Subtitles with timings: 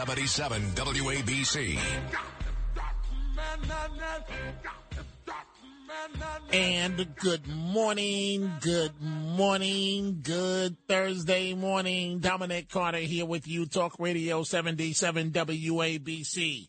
[0.00, 1.78] 77 WABC.
[6.54, 12.20] And good morning, good morning, good Thursday morning.
[12.20, 16.68] Dominic Carter here with you, Talk Radio 77 WABC.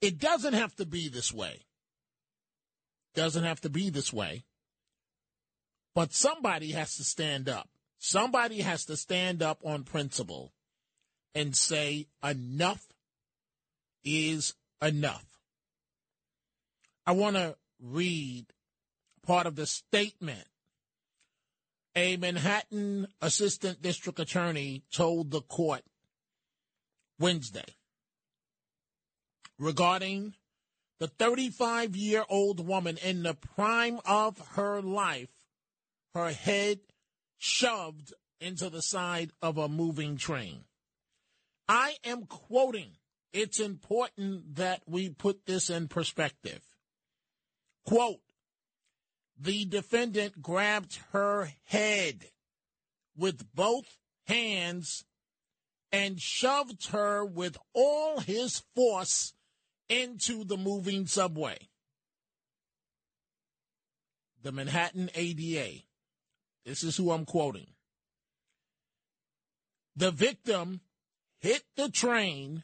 [0.00, 1.66] It doesn't have to be this way.
[3.14, 4.46] Doesn't have to be this way.
[5.94, 7.68] But somebody has to stand up.
[7.98, 10.54] Somebody has to stand up on principle
[11.34, 12.86] and say enough
[14.04, 15.24] is enough.
[17.06, 18.46] I want to read
[19.26, 20.46] part of the statement
[21.96, 25.82] a Manhattan assistant district attorney told the court
[27.18, 27.76] Wednesday
[29.58, 30.34] regarding
[30.98, 35.30] the 35 year old woman in the prime of her life,
[36.14, 36.80] her head
[37.38, 40.64] shoved into the side of a moving train.
[41.68, 42.92] I am quoting.
[43.32, 46.62] It's important that we put this in perspective.
[47.84, 48.20] Quote,
[49.38, 52.26] the defendant grabbed her head
[53.16, 55.04] with both hands
[55.90, 59.34] and shoved her with all his force
[59.88, 61.58] into the moving subway.
[64.42, 65.82] The Manhattan ADA.
[66.64, 67.66] This is who I'm quoting.
[69.96, 70.80] The victim
[71.44, 72.62] hit the train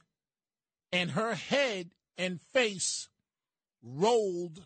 [0.91, 3.11] and her head and face
[3.83, 4.65] rolled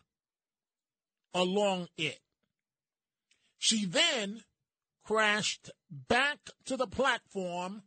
[1.34, 2.20] along it.
[3.58, 4.44] She then
[5.04, 7.82] crashed back to the platform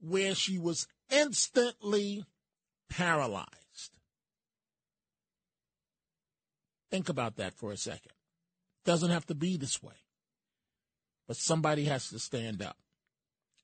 [0.00, 2.24] where she was instantly
[2.88, 3.50] paralyzed.
[6.90, 8.12] Think about that for a second.
[8.86, 9.92] Doesn't have to be this way.
[11.28, 12.78] But somebody has to stand up.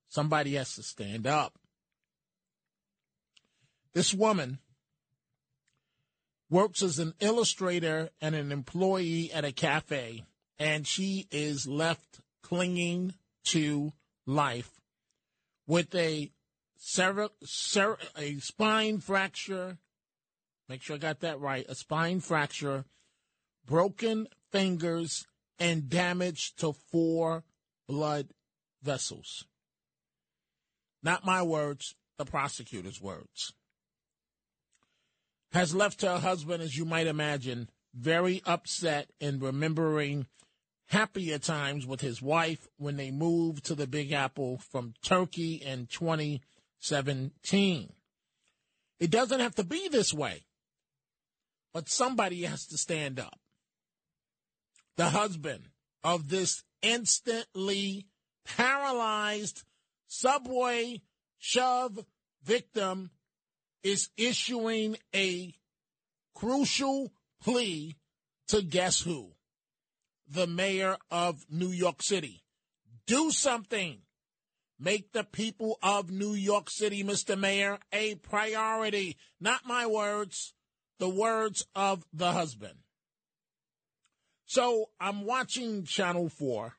[0.09, 1.59] Somebody has to stand up.
[3.93, 4.59] This woman
[6.51, 10.25] works as an illustrator and an employee at a cafe,
[10.59, 13.15] and she is left clinging
[13.45, 13.93] to
[14.27, 14.81] life
[15.67, 16.31] with a
[16.77, 19.79] ser- ser- a spine fracture.
[20.69, 21.67] Make sure I got that right.
[21.69, 22.85] A spine fracture,
[23.65, 25.27] broken fingers,
[25.59, 27.45] and damage to four
[27.89, 28.29] blood
[28.83, 29.47] vessels.
[31.07, 33.53] Not my words, the prosecutor's words
[35.53, 40.27] has left her husband, as you might imagine, very upset in remembering
[40.89, 45.87] happier times with his wife when they moved to the Big Apple from Turkey in
[45.87, 47.93] 2017.
[48.99, 50.45] It doesn't have to be this way,
[51.73, 53.39] but somebody has to stand up.
[54.97, 55.69] The husband
[56.03, 58.09] of this instantly
[58.45, 59.63] paralyzed
[60.07, 61.03] subway
[61.39, 62.05] shove
[62.45, 63.11] victim
[63.83, 65.55] is issuing a
[66.35, 67.13] crucial
[67.43, 67.97] plea
[68.49, 69.33] to guess who?
[70.29, 72.43] The mayor of New York City.
[73.07, 73.99] Do something.
[74.79, 77.39] Make the people of New York City, Mr.
[77.39, 79.17] Mayor, a priority.
[79.41, 80.53] Not my words,
[80.99, 82.79] the words of the husband.
[84.45, 86.73] So I'm watching Channel 4,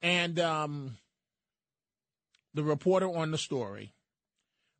[0.00, 0.96] and um,
[2.54, 3.92] the reporter on the story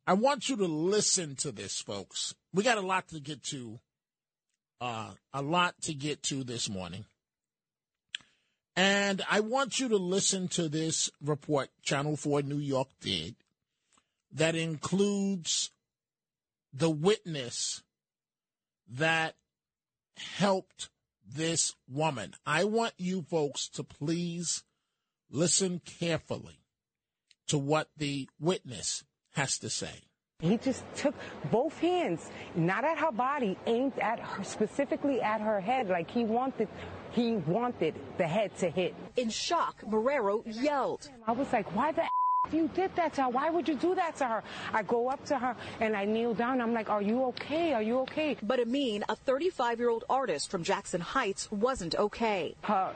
[0.07, 2.35] I want you to listen to this, folks.
[2.53, 3.79] We got a lot to get to,
[4.79, 7.05] uh, a lot to get to this morning.
[8.75, 13.35] And I want you to listen to this report Channel 4 New York did
[14.31, 15.71] that includes
[16.71, 17.81] the witness
[18.87, 19.35] that
[20.17, 20.89] helped
[21.25, 22.35] this woman.
[22.45, 24.63] I want you folks to please
[25.31, 26.59] listen carefully
[27.47, 29.03] to what the witness
[29.33, 30.03] has to say.
[30.39, 31.15] He just took
[31.49, 36.25] both hands, not at her body, aimed at her, specifically at her head, like he
[36.25, 36.67] wanted,
[37.11, 38.95] he wanted the head to hit.
[39.15, 41.09] In shock, Marrero yelled.
[41.25, 42.03] I was like, why the
[42.51, 43.29] you did that to her.
[43.29, 44.43] Why would you do that to her?
[44.71, 46.61] I go up to her and I kneel down.
[46.61, 47.73] I'm like, are you okay?
[47.73, 48.37] Are you okay?
[48.43, 52.55] But Amin, a 35 year old artist from Jackson Heights, wasn't okay.
[52.61, 52.93] Her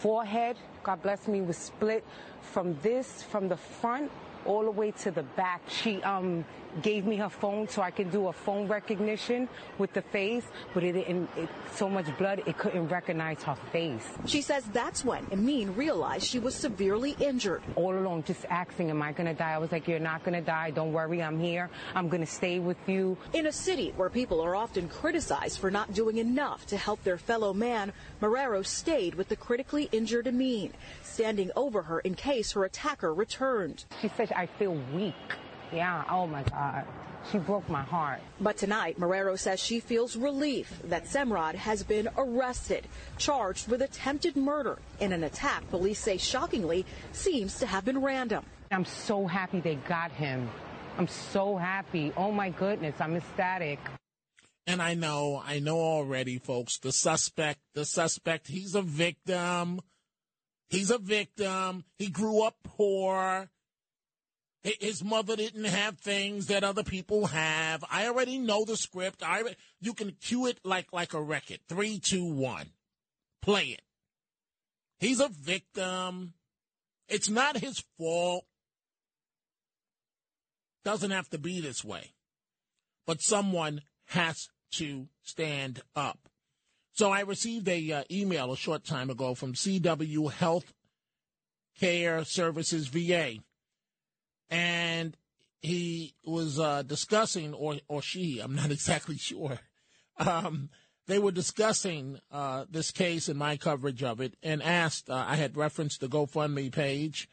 [0.00, 0.56] forehead,
[0.86, 2.04] God bless me, was split
[2.42, 4.08] from this, from the front
[4.46, 5.62] all the way to the back.
[5.68, 6.44] She um,
[6.82, 9.48] gave me her phone so I can do a phone recognition
[9.78, 10.44] with the face,
[10.74, 14.06] but it didn't, it, so much blood, it couldn't recognize her face.
[14.26, 17.62] She says that's when Amin realized she was severely injured.
[17.76, 19.52] All along, just asking, am I going to die?
[19.52, 20.70] I was like, you're not going to die.
[20.70, 21.70] Don't worry, I'm here.
[21.94, 23.16] I'm going to stay with you.
[23.32, 27.18] In a city where people are often criticized for not doing enough to help their
[27.18, 30.72] fellow man, Marrero stayed with the critically injured Amin,
[31.02, 33.84] standing over her in case her attacker returned.
[34.00, 35.14] She said, I feel weak.
[35.72, 36.84] Yeah, oh my God.
[37.32, 38.20] She broke my heart.
[38.40, 42.86] But tonight, Marrero says she feels relief that Semrod has been arrested,
[43.18, 48.44] charged with attempted murder in an attack police say shockingly seems to have been random.
[48.70, 50.48] I'm so happy they got him.
[50.98, 52.12] I'm so happy.
[52.16, 53.80] Oh my goodness, I'm ecstatic.
[54.66, 59.80] And I know, I know already, folks, the suspect, the suspect, he's a victim.
[60.68, 61.84] He's a victim.
[61.98, 63.48] He grew up poor.
[64.80, 67.84] His mother didn't have things that other people have.
[67.88, 69.22] I already know the script.
[69.24, 69.42] I
[69.80, 71.60] you can cue it like like a record.
[71.68, 72.70] Three, two, one,
[73.42, 73.82] play it.
[74.98, 76.34] He's a victim.
[77.08, 78.44] It's not his fault.
[80.84, 82.12] Doesn't have to be this way,
[83.06, 86.18] but someone has to stand up.
[86.92, 90.72] So I received a uh, email a short time ago from CW Health
[91.78, 93.36] Care Services VA
[94.50, 95.16] and
[95.60, 99.58] he was uh, discussing, or or she, I'm not exactly sure.
[100.18, 100.70] Um,
[101.06, 105.08] they were discussing uh, this case and my coverage of it, and asked.
[105.08, 107.28] Uh, I had referenced the GoFundMe page,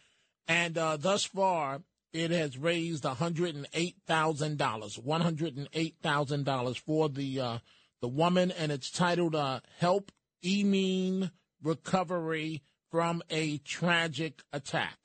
[0.47, 1.81] and uh, thus far
[2.11, 7.09] it has raised hundred and eight thousand dollars, one hundred and eight thousand dollars for
[7.09, 7.57] the uh,
[8.01, 10.11] the woman, and it's titled uh, "Help
[10.43, 11.31] Emin
[11.61, 12.61] Recovery
[12.91, 14.97] from a Tragic Attack."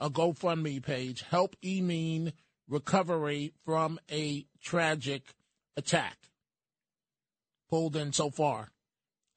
[0.00, 2.32] A GoFundMe page, Help Emin
[2.68, 5.34] Recovery from a Tragic
[5.76, 6.16] Attack.
[7.68, 8.70] Pulled in so far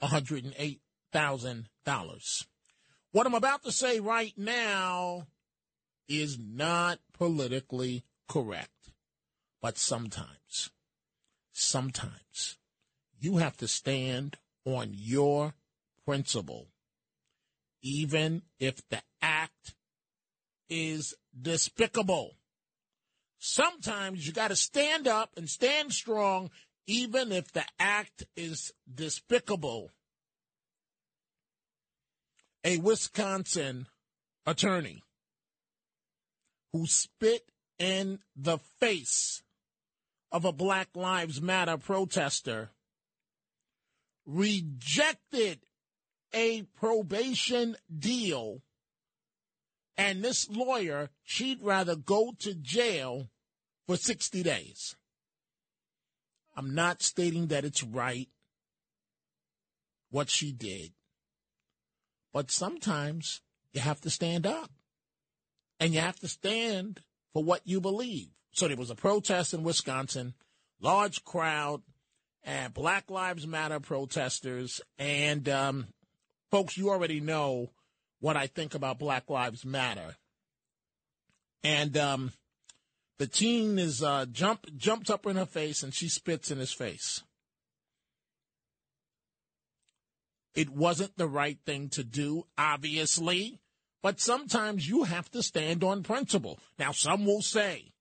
[0.01, 2.45] $108,000.
[3.11, 5.25] What I'm about to say right now
[6.07, 8.91] is not politically correct,
[9.61, 10.69] but sometimes,
[11.51, 12.57] sometimes
[13.19, 15.53] you have to stand on your
[16.05, 16.67] principle,
[17.81, 19.75] even if the act
[20.69, 22.35] is despicable.
[23.39, 26.49] Sometimes you got to stand up and stand strong,
[26.87, 29.91] even if the act is despicable.
[32.63, 33.87] A Wisconsin
[34.45, 35.03] attorney
[36.73, 39.43] who spit in the face
[40.31, 42.71] of a Black Lives Matter protester
[44.25, 45.59] rejected
[46.33, 48.61] a probation deal
[49.97, 53.29] and this lawyer, she'd rather go to jail
[53.87, 54.95] for 60 days.
[56.55, 58.29] I'm not stating that it's right
[60.09, 60.93] what she did,
[62.33, 63.41] but sometimes
[63.73, 64.71] you have to stand up
[65.79, 67.01] and you have to stand
[67.33, 68.29] for what you believe.
[68.51, 70.33] So there was a protest in Wisconsin,
[70.79, 71.81] large crowd,
[72.43, 74.81] and Black Lives Matter protesters.
[74.97, 75.87] And um,
[76.49, 77.69] folks, you already know
[78.19, 80.15] what I think about Black Lives Matter.
[81.63, 82.31] And um,
[83.19, 86.73] the teen is uh, jump jumped up in her face and she spits in his
[86.73, 87.23] face.
[90.55, 93.59] It wasn't the right thing to do, obviously,
[94.01, 96.59] but sometimes you have to stand on principle.
[96.79, 97.91] Now, some will say,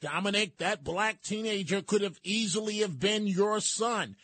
[0.00, 4.16] Dominic, that black teenager could have easily have been your son.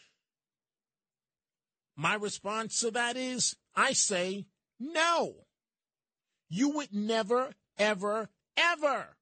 [1.96, 4.46] My response to that is, I say,
[4.80, 5.43] no.
[6.54, 9.16] You would never, ever, ever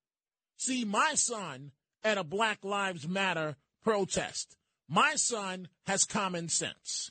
[0.58, 1.72] see my son
[2.04, 4.54] at a Black Lives Matter protest.
[4.86, 7.10] My son has common sense.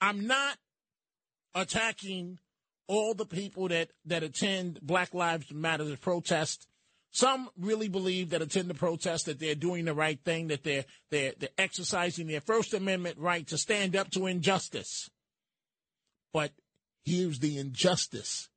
[0.00, 0.58] I'm not
[1.52, 2.38] attacking
[2.86, 6.68] all the people that, that attend Black Lives Matter protest.
[7.10, 10.84] Some really believe that attend the protest that they're doing the right thing, that they're,
[11.10, 15.10] they're, they're exercising their First Amendment right to stand up to injustice.
[16.32, 16.52] But
[17.04, 18.48] here's the injustice.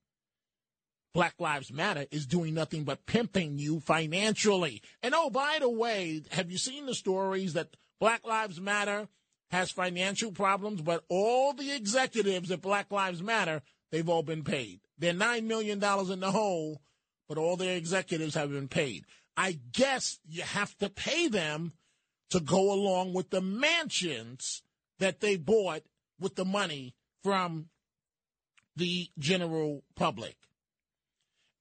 [1.13, 4.81] Black Lives Matter is doing nothing but pimping you financially.
[5.01, 9.07] And oh, by the way, have you seen the stories that Black Lives Matter
[9.51, 13.61] has financial problems, but all the executives at Black Lives Matter,
[13.91, 14.81] they've all been paid.
[14.99, 16.81] They're $9 million in the hole,
[17.27, 19.05] but all their executives have been paid.
[19.35, 21.73] I guess you have to pay them
[22.29, 24.61] to go along with the mansions
[24.99, 25.81] that they bought
[26.19, 27.69] with the money from
[28.75, 30.35] the general public.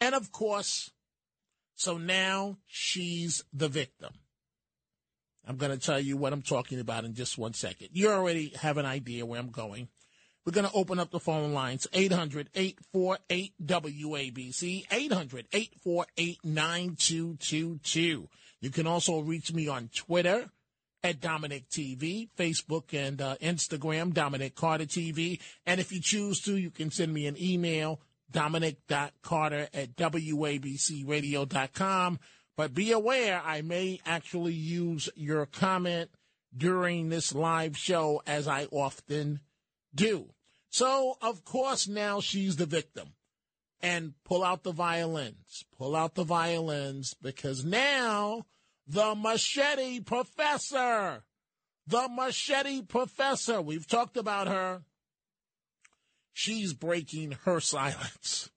[0.01, 0.91] And of course,
[1.75, 4.13] So now she's the victim.
[5.47, 7.91] I'm going to tell you what I'm talking about in just one second.
[7.93, 9.89] You already have an idea where I'm going.
[10.45, 18.29] We're going to open up the phone lines 800 848 WABC, 800 848 9222.
[18.61, 20.51] You can also reach me on Twitter
[21.05, 25.41] at Dominic TV, Facebook and uh, Instagram, Dominic Carter TV.
[25.65, 32.19] And if you choose to, you can send me an email, dominic.carter at wabcradio.com.
[32.57, 36.11] But be aware, I may actually use your comment
[36.57, 39.41] during this live show, as I often
[39.95, 40.31] do.
[40.71, 43.13] So, of course, now she's the victim.
[43.81, 45.65] And pull out the violins.
[45.77, 48.45] Pull out the violins because now
[48.89, 51.23] the machete professor,
[51.87, 54.83] the machete professor, we've talked about her.
[56.39, 58.49] She's breaking her silence.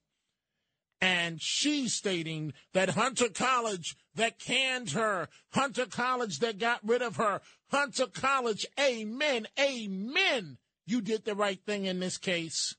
[1.00, 7.16] And she's stating that Hunter College that canned her, Hunter College that got rid of
[7.16, 7.40] her,
[7.72, 10.58] Hunter College, amen, amen.
[10.86, 12.76] You did the right thing in this case.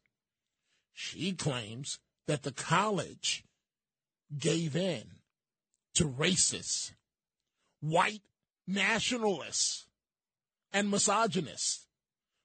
[0.94, 3.44] She claims that the college
[4.40, 5.04] gave in
[5.96, 6.94] to racists,
[7.82, 8.22] white
[8.66, 9.86] nationalists,
[10.72, 11.83] and misogynists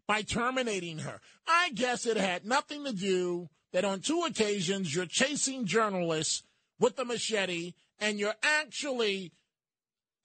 [0.08, 1.20] by terminating her.
[1.46, 6.42] I guess it had nothing to do that on two occasions you're chasing journalists
[6.80, 9.32] with the machete and you're actually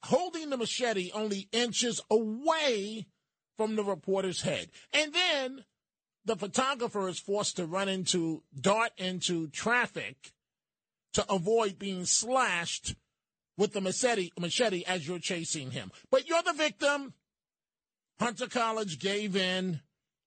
[0.04, 3.06] holding the machete only inches away
[3.56, 4.70] from the reporter's head.
[4.92, 5.64] And then
[6.24, 10.32] the photographer is forced to run into, dart into traffic
[11.12, 12.94] to avoid being slashed
[13.56, 15.92] with the machete, machete as you're chasing him.
[16.10, 17.12] But you're the victim.
[18.20, 19.80] Hunter College gave in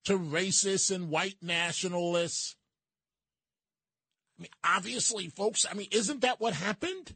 [0.06, 2.56] to racists and white nationalists.
[4.38, 7.16] I mean, obviously, folks, I mean, isn't that what happened?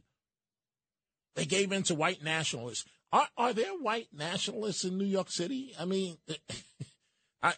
[1.34, 2.84] They gave in to white nationalists.
[3.12, 5.74] Are, are there white nationalists in New York City?
[5.78, 6.16] I mean,
[7.42, 7.54] I,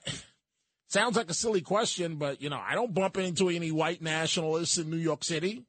[0.88, 4.78] sounds like a silly question, but, you know, I don't bump into any white nationalists
[4.78, 5.64] in New York City.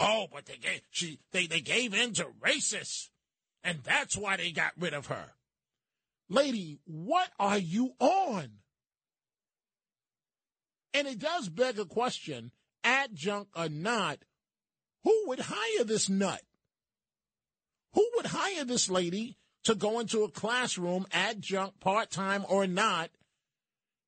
[0.00, 3.08] Oh, but they gave, she, they, they gave in to racists,
[3.64, 5.32] and that's why they got rid of her.
[6.28, 8.50] Lady, what are you on?
[10.94, 12.50] And it does beg a question,
[12.84, 14.18] adjunct or not,
[15.04, 16.42] who would hire this nut?
[17.94, 23.10] Who would hire this lady to go into a classroom, adjunct, part time or not,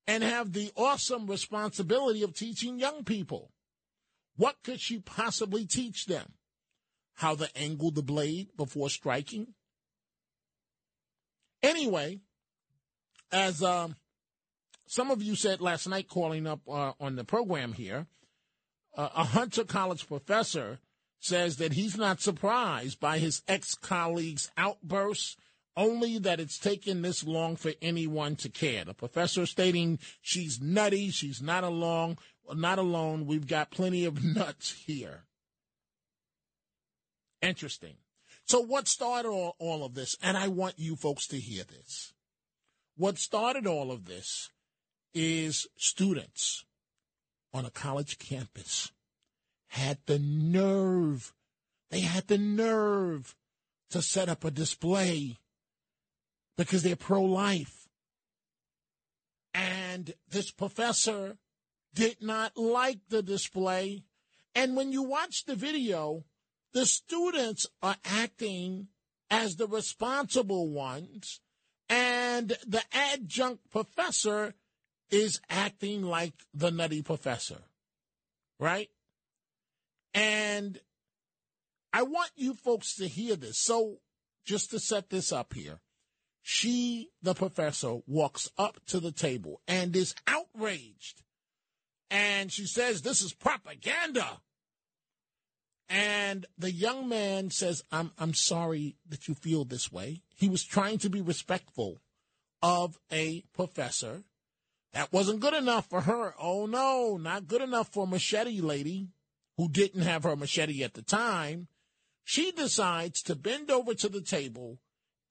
[0.06, 3.50] and have the awesome responsibility of teaching young people?
[4.36, 6.32] What could she possibly teach them?
[7.14, 9.54] How to angle the blade before striking?
[11.62, 12.20] Anyway,
[13.32, 13.96] as um,
[14.86, 18.06] some of you said last night calling up uh, on the program here,
[18.96, 20.78] uh, a Hunter College professor
[21.20, 25.36] says that he's not surprised by his ex colleagues' outbursts,
[25.76, 28.84] only that it's taken this long for anyone to care.
[28.84, 32.16] The professor stating she's nutty, she's not alone,
[32.52, 33.26] not alone.
[33.26, 35.24] We've got plenty of nuts here.
[37.42, 37.94] Interesting.
[38.50, 40.16] So what started all, all of this?
[40.20, 42.12] And I want you folks to hear this.
[42.96, 44.50] What started all of this
[45.14, 46.64] is students
[47.54, 48.90] on a college campus
[49.68, 51.32] had the nerve,
[51.92, 53.36] they had the nerve
[53.90, 55.38] to set up a display
[56.58, 57.88] because they're pro life.
[59.54, 61.36] And this professor
[61.94, 64.02] did not like the display.
[64.56, 66.24] And when you watch the video,
[66.72, 68.88] the students are acting
[69.30, 71.40] as the responsible ones,
[71.88, 74.54] and the adjunct professor
[75.10, 77.62] is acting like the nutty professor,
[78.58, 78.88] right?
[80.14, 80.78] And
[81.92, 83.58] I want you folks to hear this.
[83.58, 83.98] So,
[84.44, 85.80] just to set this up here,
[86.42, 91.22] she, the professor, walks up to the table and is outraged.
[92.10, 94.40] And she says, This is propaganda.
[95.90, 100.22] And the young man says, I'm, I'm sorry that you feel this way.
[100.36, 102.00] He was trying to be respectful
[102.62, 104.22] of a professor
[104.92, 106.34] that wasn't good enough for her.
[106.40, 109.08] Oh no, not good enough for Machete Lady,
[109.56, 111.66] who didn't have her machete at the time.
[112.22, 114.78] She decides to bend over to the table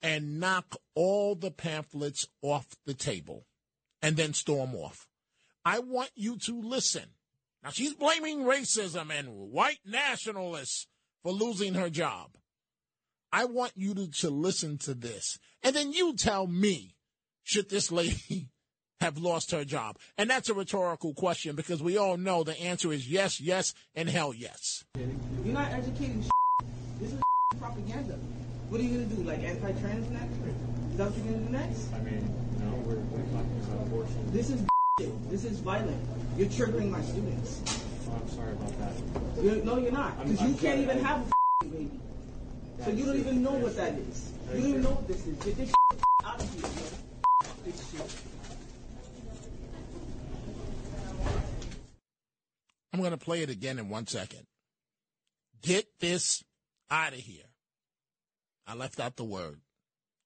[0.01, 3.45] and knock all the pamphlets off the table
[4.01, 5.07] and then storm off.
[5.63, 7.05] I want you to listen.
[7.63, 10.87] Now she's blaming racism and white nationalists
[11.23, 12.31] for losing her job.
[13.31, 15.37] I want you to, to listen to this.
[15.61, 16.95] And then you tell me,
[17.43, 18.49] should this lady
[19.01, 19.97] have lost her job?
[20.17, 24.09] And that's a rhetorical question because we all know the answer is yes, yes, and
[24.09, 24.83] hell yes.
[24.95, 26.25] You're not educating.
[26.99, 27.21] This is
[27.59, 28.15] propaganda.
[28.69, 29.23] What are you going to do?
[29.23, 30.33] Like anti-trans next?
[30.91, 31.93] Is that what you're going to do next?
[31.93, 32.23] I mean,
[32.59, 34.31] no, we're, we're talking about abortion.
[34.31, 34.61] This is
[35.29, 35.97] this is violent.
[36.37, 37.61] You're triggering my students.
[38.09, 39.43] Oh, I'm sorry about that.
[39.43, 40.17] You're, no, you're not.
[40.23, 40.81] Because you I'm can't sorry.
[40.81, 41.91] even have a baby.
[42.83, 44.31] So you don't even know what that is.
[44.53, 45.37] You don't even know what this is.
[45.37, 45.71] Get this
[46.23, 47.49] out of here, yo.
[47.65, 48.21] This shit.
[52.93, 54.45] I'm going to play it again in one second.
[55.61, 56.43] Get this
[56.89, 57.43] out of here.
[58.65, 59.59] I left out the word.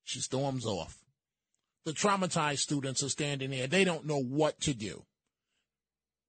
[0.04, 1.03] She storms off.
[1.86, 3.68] The traumatized students are standing there.
[3.68, 5.04] They don't know what to do.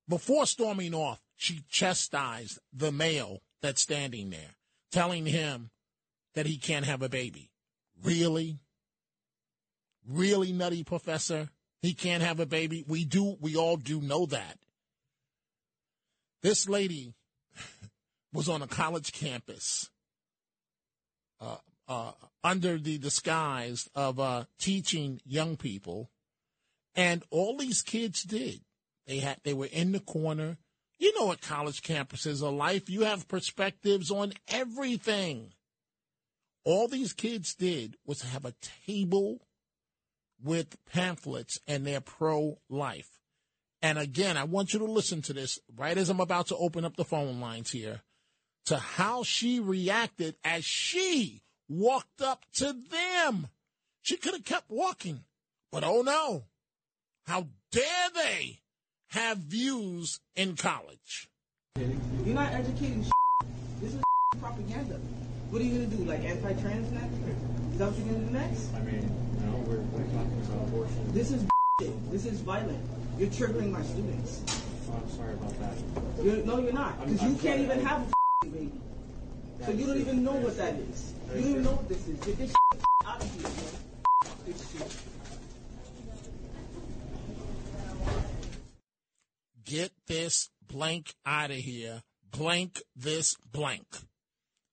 [0.09, 4.57] Before storming off, she chastised the male that's standing there,
[4.93, 5.71] telling him
[6.35, 7.51] that he can't have a baby.
[8.03, 8.59] Really?
[10.07, 11.49] Really, nutty professor?
[11.81, 12.85] He can't have a baby?
[12.87, 14.59] We do, we all do know that.
[16.43, 17.15] This lady
[18.33, 19.89] was on a college campus
[21.41, 21.57] uh,
[21.89, 22.13] uh,
[22.43, 26.11] under the disguise of uh, teaching young people,
[26.95, 28.61] and all these kids did.
[29.07, 30.59] They had they were in the corner.
[30.99, 32.89] You know what college campuses are like.
[32.89, 35.53] You have perspectives on everything.
[36.65, 38.55] All these kids did was have a
[38.87, 39.41] table
[40.43, 43.11] with pamphlets, and they're pro life.
[43.83, 46.87] And again, I want you to listen to this right as I'm about to open
[46.87, 48.01] up the phone lines here
[48.67, 51.43] to how she reacted as she
[51.79, 53.49] walked up to them.
[54.03, 55.25] She could have kept walking,
[55.73, 56.45] but oh no.
[57.27, 58.61] How dare they
[59.09, 61.29] have views in college?
[61.77, 63.05] You're not educating.
[63.81, 64.03] This is
[64.39, 64.97] propaganda.
[65.51, 66.05] What are you going to do?
[66.05, 67.15] Like anti-trans next?
[67.73, 68.75] Is that what you're going to do next?
[68.75, 69.03] I mean,
[69.47, 71.13] no, we're, we're talking about abortion.
[71.13, 71.45] This is
[72.11, 72.79] this is violent.
[73.19, 74.43] You're triggering my students.
[74.91, 76.25] Oh, I'm sorry about that.
[76.25, 76.99] You're, no, you're not.
[77.01, 77.63] I'm- Because I'm you can't sorry.
[77.65, 78.73] even have a baby.
[79.65, 81.15] So you don't even know what that is.
[81.35, 82.19] You don't even know what this is.
[82.21, 82.53] Get this
[83.07, 83.49] out of here.
[89.65, 92.03] Get this blank out of here.
[92.31, 93.87] Blank this blank.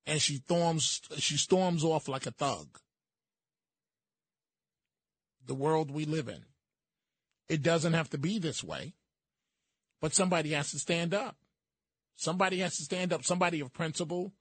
[0.06, 2.78] And she storms she storms off like a thug.
[5.46, 6.44] The world we live in.
[7.48, 8.94] It doesn't have to be this way.
[10.02, 11.38] But somebody has to stand up.
[12.18, 13.24] Somebody has to stand up.
[13.24, 14.34] Somebody of principle.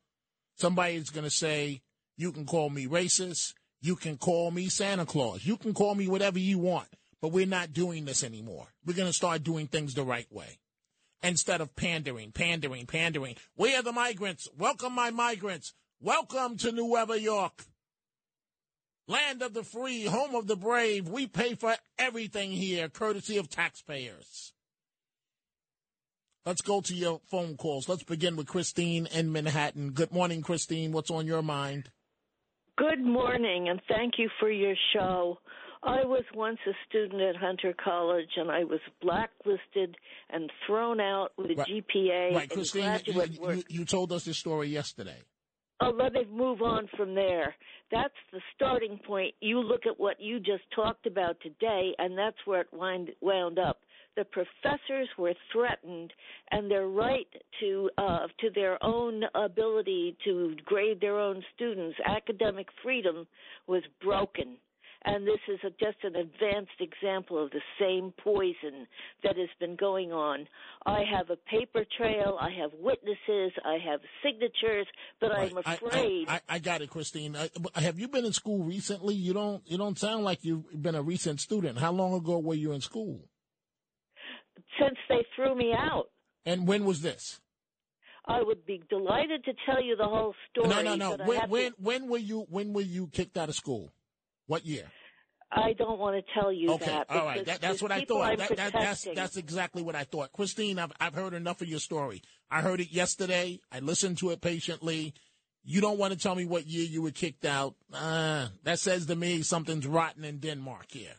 [0.60, 1.80] Somebody is going to say,
[2.18, 3.54] you can call me racist.
[3.80, 5.46] You can call me Santa Claus.
[5.46, 6.88] You can call me whatever you want.
[7.22, 8.66] But we're not doing this anymore.
[8.84, 10.58] We're going to start doing things the right way.
[11.22, 13.36] Instead of pandering, pandering, pandering.
[13.56, 14.48] We are the migrants.
[14.54, 15.72] Welcome, my migrants.
[15.98, 17.64] Welcome to Nueva York.
[19.08, 21.08] Land of the free, home of the brave.
[21.08, 24.52] We pay for everything here, courtesy of taxpayers.
[26.46, 27.88] Let's go to your phone calls.
[27.88, 29.90] Let's begin with Christine in Manhattan.
[29.90, 30.90] Good morning, Christine.
[30.90, 31.90] What's on your mind?
[32.76, 35.38] Good morning, and thank you for your show.
[35.82, 39.96] I was once a student at Hunter College, and I was blacklisted
[40.30, 41.68] and thrown out with a Right.
[41.68, 45.18] GPA Right, Christine, you, you, you told us this story yesterday.
[45.82, 47.54] Oh, let me move on from there.
[47.90, 49.34] That's the starting point.
[49.40, 53.58] You look at what you just talked about today, and that's where it wind, wound
[53.58, 53.80] up.
[54.16, 56.12] The professors were threatened,
[56.50, 57.28] and their right
[57.60, 63.26] to uh, to their own ability to grade their own students, academic freedom,
[63.66, 64.56] was broken.
[65.02, 68.86] And this is a, just an advanced example of the same poison
[69.22, 70.46] that has been going on.
[70.84, 74.86] I have a paper trail, I have witnesses, I have signatures,
[75.18, 75.64] but I'm Right.
[75.66, 76.28] I- afraid.
[76.28, 77.34] I, I, I got it, Christine.
[77.76, 79.14] Have you been in school recently?
[79.14, 79.62] You don't.
[79.66, 81.78] You don't sound like you've been a recent student.
[81.78, 83.29] How long ago were you in school?
[84.80, 86.06] Since they threw me out.
[86.44, 87.40] And when was this?
[88.26, 90.68] I would be delighted to tell you the whole story.
[90.68, 91.12] no, no, no.
[91.14, 93.90] I When, to- when when were you when were you kicked out of school?
[94.46, 94.84] What year?
[95.52, 97.06] I don't want to tell you Okay, that.
[97.10, 97.44] all right.
[97.44, 98.38] That, that's what I thought.
[98.38, 100.32] That, that, that's that's exactly what I thought.
[100.32, 102.22] Christine, I've I've heard enough of your story.
[102.50, 103.58] I heard it yesterday.
[103.72, 105.12] I listened to it patiently.
[105.64, 107.74] You don't want to tell me what year you were kicked out.
[107.92, 111.14] Uh, that says to me something's rotten in Denmark here.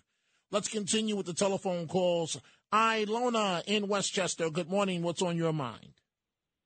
[0.49, 2.39] Let's continue with the telephone calls.
[2.73, 4.49] Ilona in Westchester.
[4.49, 5.01] Good morning.
[5.03, 5.89] What's on your mind?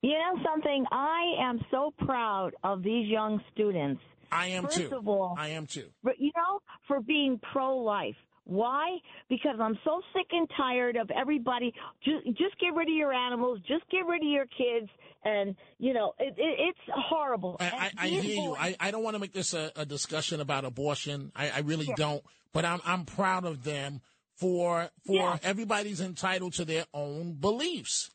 [0.01, 0.85] You know something?
[0.91, 4.01] I am so proud of these young students.
[4.31, 4.95] I am First too.
[4.95, 5.87] of all, I am too.
[6.03, 8.15] but you know, for being pro-life.
[8.47, 8.97] Why?
[9.27, 11.73] Because I'm so sick and tired of everybody.
[12.03, 13.57] Just, just get rid of your animals.
[13.67, 14.87] Just get rid of your kids.
[15.23, 17.57] And you know, it, it, it's horrible.
[17.59, 18.55] I, I, I hear you.
[18.59, 21.31] I, I don't want to make this a, a discussion about abortion.
[21.35, 21.95] I, I really Sure.
[21.97, 22.23] don't.
[22.53, 24.01] But I'm I'm proud of them
[24.35, 25.37] for for Yeah.
[25.43, 28.11] everybody's entitled to their own beliefs.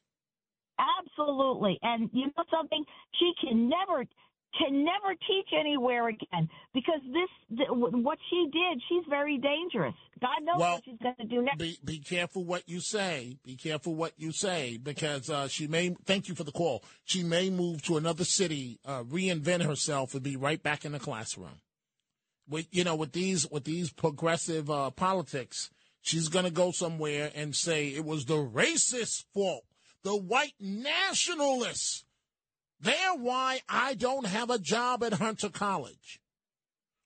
[0.78, 1.78] Absolutely.
[1.82, 2.84] And you know something?
[3.18, 4.04] She can never
[4.58, 8.82] can never teach anywhere again because this th- what she did.
[8.88, 9.94] She's very dangerous.
[10.20, 11.58] God knows Well, what she's going to do next.
[11.58, 13.36] Be be careful what you say.
[13.44, 15.90] Be careful what you say because uh, she may.
[16.04, 16.82] Thank you for the call.
[17.04, 20.98] She may move to another city, uh, reinvent herself, and be right back in the
[21.00, 21.60] classroom.
[22.48, 25.70] With you know, with these with these progressive uh, politics,
[26.00, 29.64] she's going to go somewhere and say it was the racist fault,
[30.02, 32.04] the white nationalists.
[32.80, 36.20] They're why I don't have a job at Hunter College.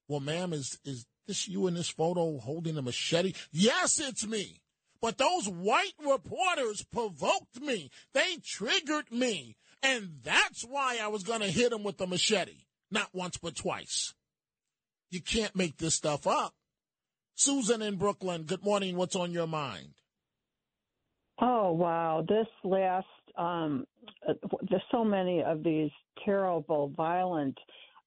[0.07, 3.33] Well, ma'am, is is this you in this photo holding a machete?
[3.51, 4.61] Yes, it's me.
[5.01, 7.91] But those white reporters provoked me.
[8.13, 9.57] They triggered me.
[9.83, 12.65] And that's why I was going to hit them with the machete.
[12.91, 14.15] Not once, but twice.
[15.11, 16.55] You can't make this stuff up.
[17.35, 18.97] Susan in Brooklyn, good morning.
[18.97, 19.89] What's on your mind?
[21.41, 23.85] Oh wow, this last um,
[24.69, 25.91] there's so many of these
[26.25, 27.59] terrible, violent,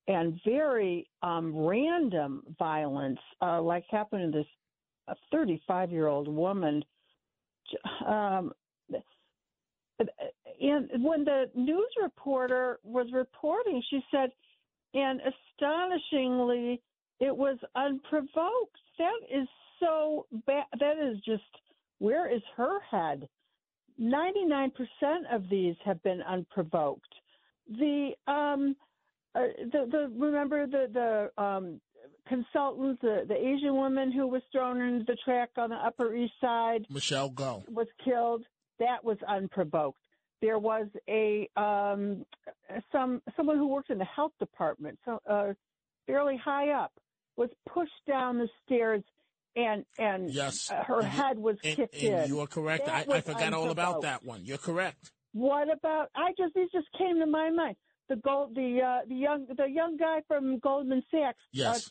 [0.08, 6.84] and very um, random violence, uh, like happened to this 35 year old woman.
[8.06, 8.54] Um,
[10.00, 14.30] and when the news reporter was reporting, she said,
[14.94, 16.82] and astonishingly,
[17.20, 18.78] it was unprovoked.
[18.98, 19.48] That is
[19.80, 20.66] so bad.
[20.80, 21.44] That is just
[22.00, 23.28] where is her head?
[24.00, 24.72] 99%
[25.32, 27.14] of these have been unprovoked.
[27.70, 28.76] The um
[29.36, 30.88] uh, the the remember the
[31.38, 31.82] the um
[32.28, 36.34] consultant the the Asian woman who was thrown into the track on the Upper East
[36.40, 37.64] Side Michelle Go.
[37.72, 38.44] was killed.
[38.80, 40.00] That was unprovoked.
[40.42, 42.26] There was a um
[42.92, 45.54] some someone who worked in the health department, so uh
[46.06, 46.94] fairly high up,
[47.38, 49.04] was pushed down the stairs
[49.56, 50.70] and and Yes.
[50.72, 52.28] uh, her And head was And, kicked and in.
[52.28, 52.86] you are correct.
[52.88, 54.44] That I, I forgot all about that one.
[54.44, 55.12] You're correct.
[55.34, 56.10] What about?
[56.16, 57.76] I just these just came to my mind.
[58.10, 61.40] The gold, the uh, the young the young guy from Goldman Sachs.
[61.52, 61.88] Yes.
[61.88, 61.90] Uh,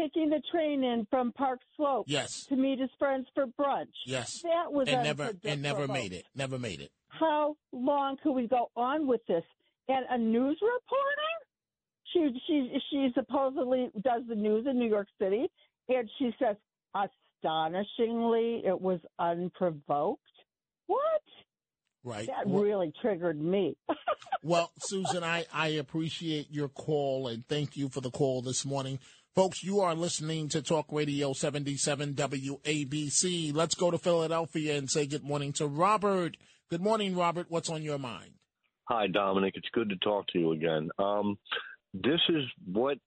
[0.00, 2.06] taking the train in from Park Slope.
[2.08, 2.46] Yes.
[2.46, 3.94] To meet his friends for brunch.
[4.06, 4.42] Yes.
[4.42, 6.26] That was and never and never made it.
[6.34, 6.90] Never made it.
[7.08, 9.44] How long could we go on with this?
[9.88, 11.30] And a news reporter?
[12.14, 15.48] She she she supposedly does the news in New York City,
[15.88, 16.56] and she says
[16.94, 20.22] astonishingly it was unprovoked.
[20.86, 21.00] What?
[22.04, 22.26] Right.
[22.28, 23.76] That Well- really triggered me.
[24.46, 28.98] Well, Susan, I, I appreciate your call and thank you for the call this morning.
[29.34, 33.54] Folks, you are listening to Talk Radio 77 WABC.
[33.54, 36.36] Let's go to Philadelphia and say good morning to Robert.
[36.68, 37.46] Good morning, Robert.
[37.48, 38.32] What's on your mind?
[38.90, 39.54] Hi, Dominic.
[39.56, 40.90] It's good to talk to you again.
[40.98, 41.38] Um,
[41.94, 42.98] this is what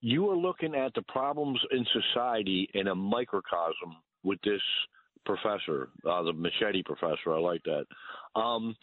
[0.00, 4.60] you are looking at the problems in society in a microcosm with this
[5.24, 7.32] professor, uh, the machete professor.
[7.34, 7.86] I like that.
[8.38, 8.76] Um,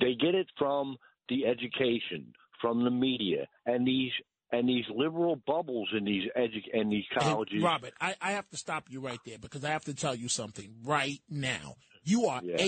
[0.00, 0.96] they get it from
[1.28, 4.12] the education, from the media, and these
[4.52, 7.54] and these liberal bubbles in these edu- and these colleges.
[7.58, 10.14] Hey, Robert, I, I have to stop you right there because I have to tell
[10.14, 11.76] you something right now.
[12.04, 12.58] You are Yeah.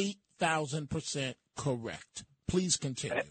[0.41, 2.25] 8,000% correct.
[2.49, 3.23] Please continue.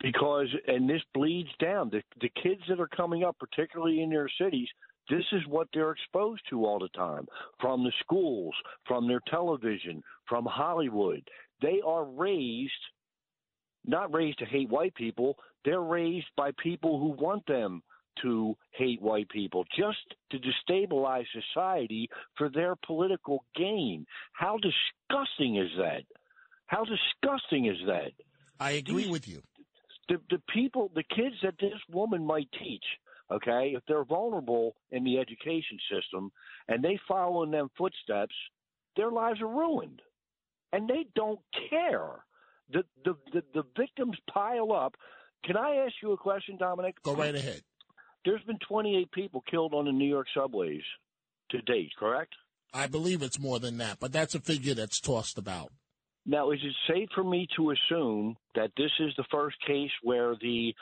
[0.00, 1.90] Because and this bleeds down.
[1.90, 4.68] The the kids that are coming up particularly in their cities
[5.08, 7.26] this is what they're exposed to all the time.
[7.60, 8.54] From the schools
[8.86, 11.22] from their television from hollywood.
[11.62, 12.72] They are raised
[13.84, 15.38] not raised to hate white people.
[15.64, 17.82] They're raised by people who want them
[18.22, 19.98] to hate white people just
[20.30, 24.06] to destabilize society for their political gain.
[24.32, 26.02] How disgusting is that?
[26.66, 28.12] How disgusting is that?
[28.58, 29.42] I agree with you.
[30.08, 32.84] The the people, the kids that this woman might teach,
[33.30, 36.30] okay, if they're vulnerable in the education system
[36.68, 38.34] and they follow in them footsteps,
[38.96, 40.00] their lives are ruined,
[40.72, 41.40] and they don't
[41.70, 42.24] care.
[42.72, 44.94] The the the, the victims pile up.
[45.44, 46.96] Can I ask you a question, Dominic?
[47.02, 47.62] Go right ahead.
[48.24, 50.82] There's been 28 people killed on the New York subways
[51.50, 52.34] to date, correct?
[52.74, 55.70] I believe it's more than that, but that's a figure that's tossed about.
[56.26, 60.34] Now, is it safe for me to assume that this is the first case where
[60.40, 60.74] the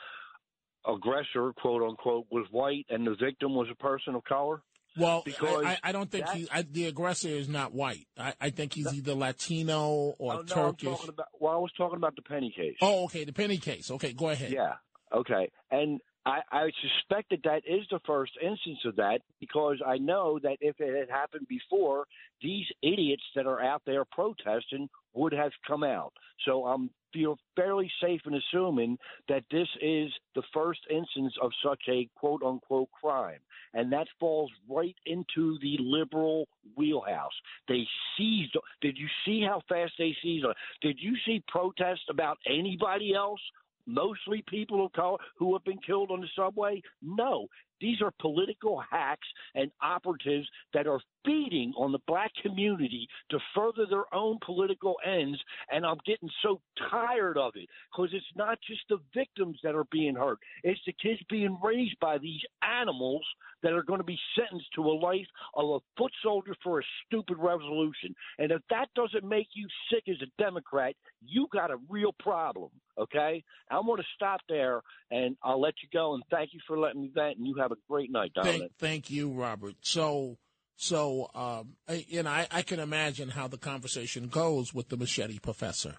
[0.87, 4.61] aggressor, quote unquote, was white and the victim was a person of color?
[4.97, 8.07] Well, Because I, I, don't think he, I, the aggressor is not white.
[8.17, 11.07] I, I think he's either Latino or Oh, no, Turkish.
[11.09, 12.77] about, well, I was talking about the Penny case.
[12.81, 13.91] Oh, okay, the Penny case.
[13.91, 14.53] Okay, go ahead.
[14.53, 14.75] Yeah.
[15.13, 15.51] Okay.
[15.69, 20.39] And I, I suspect that that is the first instance of that because I know
[20.41, 22.05] that if it had happened before,
[22.41, 26.13] these idiots that are out there protesting would have come out.
[26.45, 28.97] So I'm feel fairly safe in assuming
[29.29, 33.39] that this is the first instance of such a quote unquote crime.
[33.73, 37.31] And that falls right into the liberal wheelhouse.
[37.67, 38.55] They seized.
[38.81, 40.45] Did you see how fast they seized?
[40.81, 43.41] Did you see protests about anybody else?
[43.85, 46.81] Mostly people of color who have been killed on the subway?
[47.01, 47.47] No.
[47.81, 53.85] These are political hacks and operatives that are feeding on the black community to further
[53.89, 55.39] their own political ends.
[55.71, 59.87] And I'm getting so tired of it because it's not just the victims that are
[59.91, 63.25] being hurt, it's the kids being raised by these animals
[63.63, 66.83] that are going to be sentenced to a life of a foot soldier for a
[67.05, 68.15] stupid resolution.
[68.37, 72.69] And if that doesn't make you sick as a Democrat, you got a real problem.
[72.97, 73.43] Okay?
[73.71, 76.13] I'm going to stop there and I'll let you go.
[76.13, 77.37] And thank you for letting me vent.
[77.37, 78.59] And you have a great night, Dominic.
[78.59, 79.75] Thank, thank you, Robert.
[79.81, 80.37] So,
[80.75, 84.97] so, um, I, you know, I, I can imagine how the conversation goes with the
[84.97, 85.95] machete professor.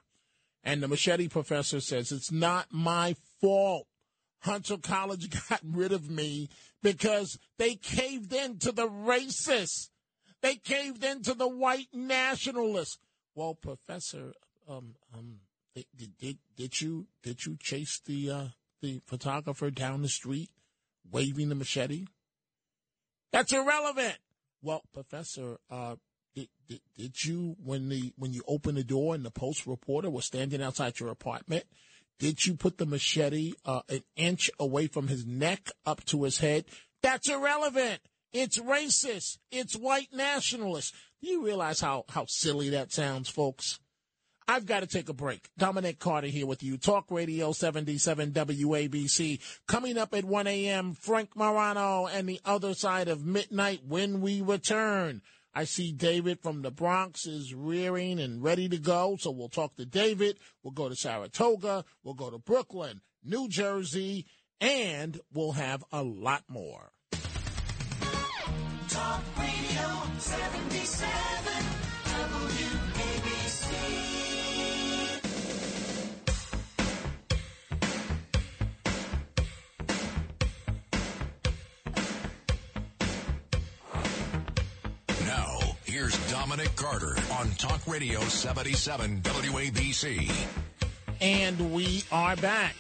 [0.62, 3.87] And the machete professor says, it's not my fault.
[4.40, 6.48] Hunter College got rid of me
[6.83, 9.88] because they caved in to the racists.
[10.42, 12.98] They caved in to the white nationalists.
[13.35, 14.33] Well, Professor,
[14.68, 15.40] um, um,
[15.74, 18.46] did, did, did you did you chase the uh,
[18.81, 20.50] the photographer down the street
[21.11, 22.07] waving the machete?
[23.33, 24.16] That's irrelevant.
[24.62, 25.97] Well, Professor, uh,
[26.35, 30.11] did, did, did you when the when you opened the door and the post reporter
[30.11, 31.64] was standing outside your apartment?
[32.19, 36.38] Did you put the machete uh, an inch away from his neck up to his
[36.38, 36.64] head?
[37.03, 38.01] That's irrelevant.
[38.33, 39.38] It's racist.
[39.51, 40.95] It's white nationalist.
[41.23, 43.79] Do you realize how, how silly that sounds, folks?
[44.48, 45.48] I've got to take a break.
[45.59, 46.78] Dominic Carter here with you.
[46.78, 49.40] Talk Radio 77 WABC.
[49.66, 54.40] Coming up at 1 a.m., Frank Morano and the other side of midnight when we
[54.40, 55.20] return.
[55.52, 59.16] I see David from the Bronx is rearing and ready to go.
[59.18, 60.38] So we'll talk to David.
[60.62, 61.85] We'll go to Saratoga.
[62.04, 64.26] We'll go to Brooklyn, New Jersey,
[64.61, 66.92] and we'll have a lot more.
[68.88, 71.45] Talk Radio 77
[85.96, 90.30] here's Dominic Carter on Talk Radio 77 WABC.
[91.22, 92.76] And we are back.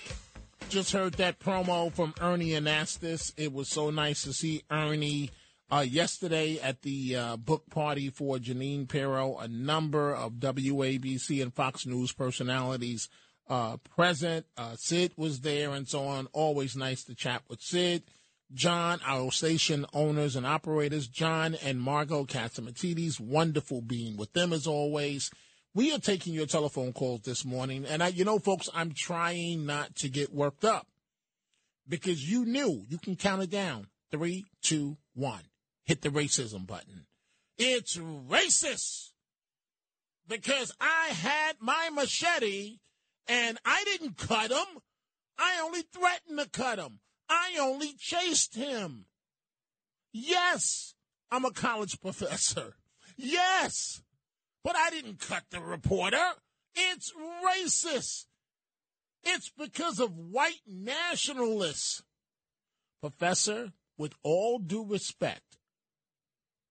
[0.68, 3.32] Just heard that promo from Ernie Anastos.
[3.38, 5.30] It was so nice to see Ernie
[5.70, 9.38] uh, yesterday at the uh, book party for Jeanine Pirro.
[9.38, 13.08] A number of WABC and Fox News personalities
[13.48, 14.44] uh, present.
[14.58, 16.28] Uh, Sid was there and so on.
[16.34, 18.02] Always nice to chat with Sid.
[18.54, 24.66] John, our station owners and operators, John and Margo Catsimatidis, wonderful being with them as
[24.66, 25.30] always.
[25.74, 29.66] We are taking your telephone calls this morning, and I, you know, folks, I'm trying
[29.66, 30.86] not to get worked up
[31.88, 33.88] because you knew you can count it down.
[34.10, 35.42] Three, two, one.
[35.84, 37.06] Hit the racism button.
[37.58, 39.10] It's racist
[40.28, 42.78] because I had my machete
[43.28, 44.80] and I didn't cut him.
[45.38, 47.00] I only threatened to cut him.
[47.28, 49.06] I only chased him.
[50.12, 50.94] Yes,
[51.30, 52.74] I'm a college professor.
[53.16, 54.02] Yes,
[54.64, 56.24] but I didn't cut the reporter.
[56.74, 57.12] It's
[57.44, 58.26] racist.
[59.24, 62.02] It's because of white nationalists.
[63.00, 65.58] Professor, with all due respect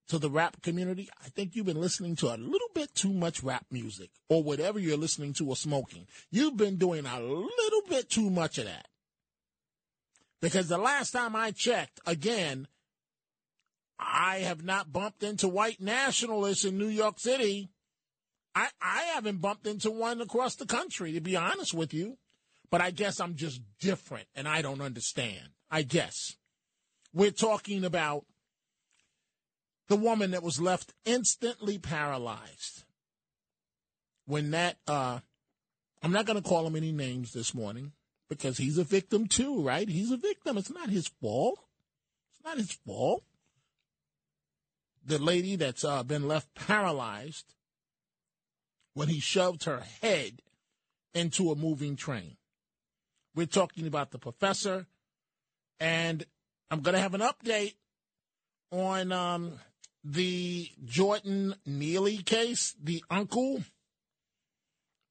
[0.07, 3.43] to the rap community, I think you've been listening to a little bit too much
[3.43, 6.07] rap music or whatever you're listening to or smoking.
[6.29, 8.87] You've been doing a little bit too much of that.
[10.45, 12.67] Because the last time I checked, again,
[13.97, 17.71] I have not bumped into white nationalists in New York City.
[18.53, 22.19] I, I haven't bumped into one across the country, to be honest with you.
[22.69, 25.49] But I guess I'm just different and I don't understand.
[25.71, 26.35] I guess.
[27.11, 28.25] We're talking about
[29.87, 32.83] the woman that was left instantly paralyzed
[34.27, 35.21] when that, uh,
[36.03, 37.93] I'm not going to call him any names this morning
[38.29, 39.87] because he's a victim too, right?
[39.87, 40.57] He's a victim.
[40.57, 41.59] It's not his fault.
[42.31, 43.23] It's not his fault.
[45.05, 47.53] The lady that's uh, been left paralyzed
[48.93, 50.41] when he shoved her head
[51.13, 52.37] into a moving train.
[53.35, 54.87] We're talking about the professor,
[55.79, 56.25] and
[56.71, 57.75] I'm going to have an update
[58.71, 59.59] on um,
[60.03, 63.63] the Jordan Neely case, the uncle.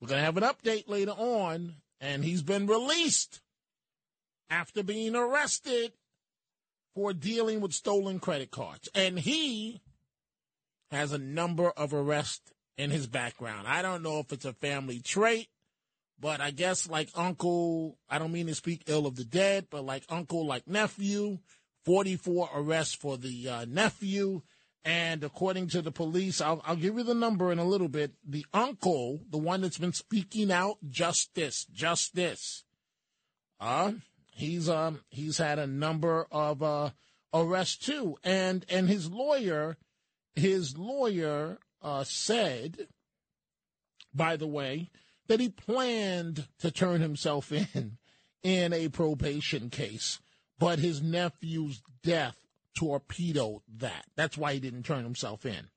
[0.00, 3.40] We're going to have an update later on and he's been released
[4.50, 5.92] after being arrested
[6.94, 8.90] for dealing with stolen credit cards.
[8.94, 9.80] And he
[10.90, 13.66] has a number of arrests in his background.
[13.66, 15.48] I don't know if it's a family trait,
[16.20, 19.84] but I guess like uncle, I don't mean to speak ill of the dead, but
[19.84, 21.38] like uncle, like nephew,
[21.86, 24.42] 44 arrests for the uh, nephew.
[24.84, 28.12] And according to the police, I'll, I'll give you the number in a little bit.
[28.26, 32.64] The uncle, the one that's been speaking out, justice, justice,
[33.60, 33.92] uh,
[34.34, 36.90] he's um he's had a number of uh
[37.32, 38.16] arrests too.
[38.22, 39.78] And and his lawyer,
[40.34, 42.88] his lawyer uh said,
[44.12, 44.90] by the way,
[45.28, 47.96] that he planned to turn himself in
[48.42, 50.20] in a probation case,
[50.58, 52.36] but his nephew's death
[52.74, 54.04] torpedoed that.
[54.16, 55.68] That's why he didn't turn himself in.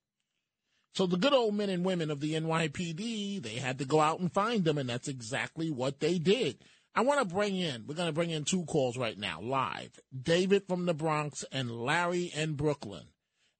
[0.94, 4.20] So the good old men and women of the NYPD, they had to go out
[4.20, 6.58] and find them, and that's exactly what they did.
[6.96, 10.00] I want to bring in, we're going to bring in two calls right now, live.
[10.20, 13.04] David from the Bronx and Larry in Brooklyn.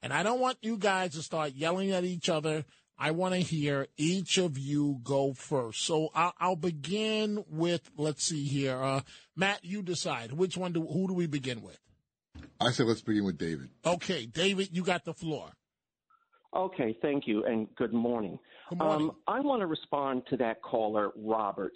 [0.02, 2.66] And I don't want you guys to start yelling at each other.
[2.98, 5.86] I want to hear each of you go first.
[5.86, 8.82] So I'll, I'll begin with, let's see here.
[8.82, 9.02] Uh,
[9.36, 10.34] Matt, you decide.
[10.34, 11.78] Which one do, who do we begin with?
[12.60, 13.70] I said let's begin with David.
[13.86, 15.50] Okay, David, you got the floor.
[16.56, 18.40] Okay, thank you, and good morning.
[18.70, 21.74] Good Um, I want to respond to that caller, Robert.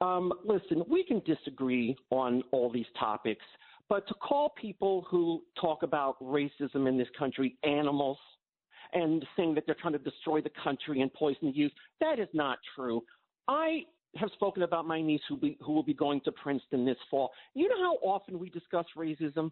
[0.00, 3.44] Um, listen, we can disagree on all these topics,
[3.88, 8.18] but to call people who talk about racism in this country animals
[8.92, 12.28] and saying that they're trying to destroy the country and poison the youth, that is
[12.32, 13.02] not true.
[13.48, 13.82] I
[14.16, 17.30] have spoken about my niece who, be, who will be going to Princeton this fall.
[17.54, 19.50] You know how often we discuss racism?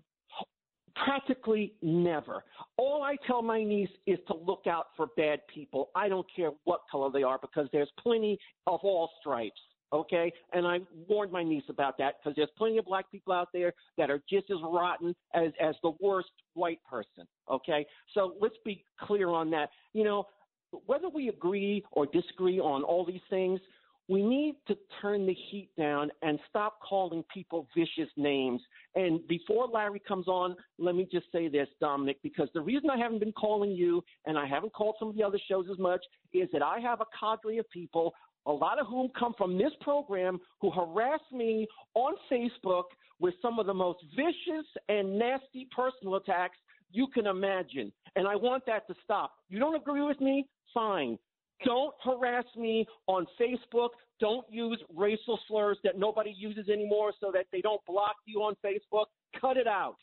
[0.97, 2.45] Practically never.
[2.77, 5.91] All I tell my niece is to look out for bad people.
[5.95, 9.61] I don't care what color they are because there's plenty of all stripes.
[9.93, 13.49] Okay, and I warned my niece about that because there's plenty of black people out
[13.53, 17.29] there that are just as rotten as as the worst white person.
[17.49, 19.71] Okay, so let's be clear on that.
[19.93, 20.27] You know,
[20.87, 23.61] whether we agree or disagree on all these things,
[24.09, 28.61] we need to turn the heat down and stop calling people vicious names.
[28.95, 32.99] And before Larry comes on, let me just say this, Dominic, because the reason I
[32.99, 36.05] haven't been calling you and I haven't called some of the other shows as much
[36.33, 38.13] is that I have a cadre of people,
[38.47, 42.85] a lot of whom come from this program, who harass me on Facebook
[43.21, 46.59] with some of the most vicious and nasty personal attacks
[46.93, 47.91] you can imagine.
[48.17, 49.33] And I want that to stop.
[49.49, 50.47] You don't agree with me?
[50.75, 51.19] Fine.
[51.65, 53.91] Don't harass me on Facebook.
[54.21, 58.55] Don't use racial slurs that nobody uses anymore so that they don't block you on
[58.65, 59.07] Facebook.
[59.41, 59.97] Cut it out.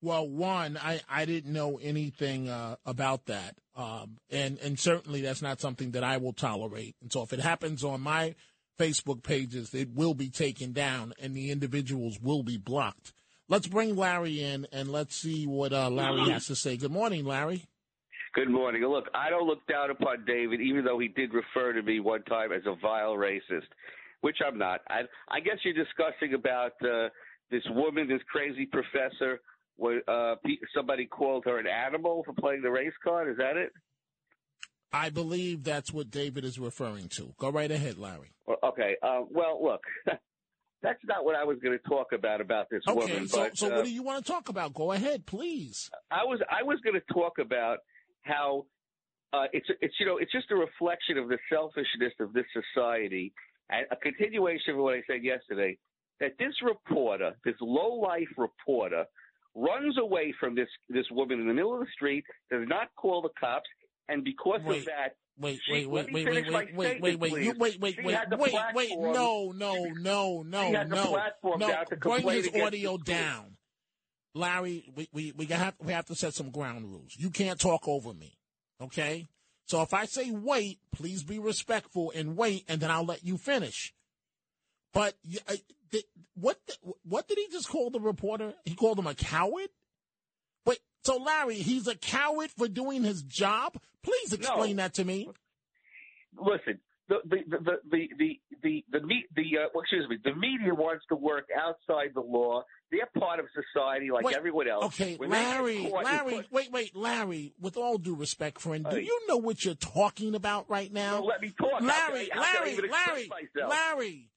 [0.00, 5.42] Well, one, I, I didn't know anything uh, about that, um, and and certainly that's
[5.42, 6.94] not something that I will tolerate.
[7.02, 8.36] And so, if it happens on my
[8.78, 13.12] Facebook pages, it will be taken down, and the individuals will be blocked.
[13.48, 16.76] Let's bring Larry in, and let's see what uh, Larry has to say.
[16.76, 17.64] Good morning, Larry.
[18.34, 18.82] Good morning.
[18.84, 22.22] Look, I don't look down upon David, even though he did refer to me one
[22.24, 23.68] time as a vile racist,
[24.20, 24.80] which I'm not.
[24.88, 27.08] I, I guess you're discussing about uh,
[27.50, 29.40] this woman, this crazy professor.
[29.76, 30.34] Where, uh,
[30.74, 33.30] somebody called her an animal for playing the race card.
[33.30, 33.70] Is that it?
[34.92, 37.34] I believe that's what David is referring to.
[37.38, 38.32] Go right ahead, Larry.
[38.64, 38.96] Okay.
[39.02, 39.82] Uh, well, look,
[40.82, 43.28] that's not what I was going to talk about about this Okay, woman.
[43.28, 44.74] so but, so uh, what do you want to talk about?
[44.74, 45.90] Go ahead, please.
[46.10, 47.78] I was I was going to talk about
[48.28, 48.66] how
[49.32, 53.32] uh, it's it's you know it's just a reflection of the selfishness of this society
[53.70, 55.76] and a continuation of what I said yesterday
[56.20, 59.04] that this reporter, this low life reporter,
[59.54, 63.22] runs away from this this woman in the middle of the street, does not call
[63.22, 63.68] the cops,
[64.08, 65.16] and because Wait, of that.
[65.40, 68.18] Wait, she- wait, wait, wait, wait, wait, wait, wait, wait, you wait, wait, She wait,
[68.28, 71.68] the wait, wait, platform- no, no, no, no, no, platform no.
[71.68, 73.56] now to Bring his audio down,
[74.34, 74.90] Larry.
[74.94, 77.14] We we we have we have to set some ground rules.
[77.16, 78.38] You can't talk over me,
[78.80, 79.26] okay?
[79.66, 83.36] So if I say wait, please be respectful and wait, and then I'll let you
[83.36, 83.92] finish.
[84.92, 85.14] But
[85.48, 85.56] I- uh,
[85.90, 88.54] th- what the- what did he just call the reporter?
[88.64, 89.68] He called him a coward.
[90.64, 93.80] Wait, so Larry, he's a coward for doing his job.
[94.02, 95.28] Please explain that to me.
[96.36, 100.34] listen, the the the the the the the, me, the uh, well, excuse me, the
[100.34, 102.62] media wants to work outside the law.
[102.90, 104.86] They're part of society like Wait, everyone else.
[104.86, 107.52] Okay, When Larry, Larry, wait, wait, Larry.
[107.60, 111.20] With all due respect, friend, do you know what you're talking about right now?
[111.20, 111.80] No, let me talk.
[111.80, 113.70] Larry, I- how can I Larry, Larry, myself?
[113.70, 114.30] Larry.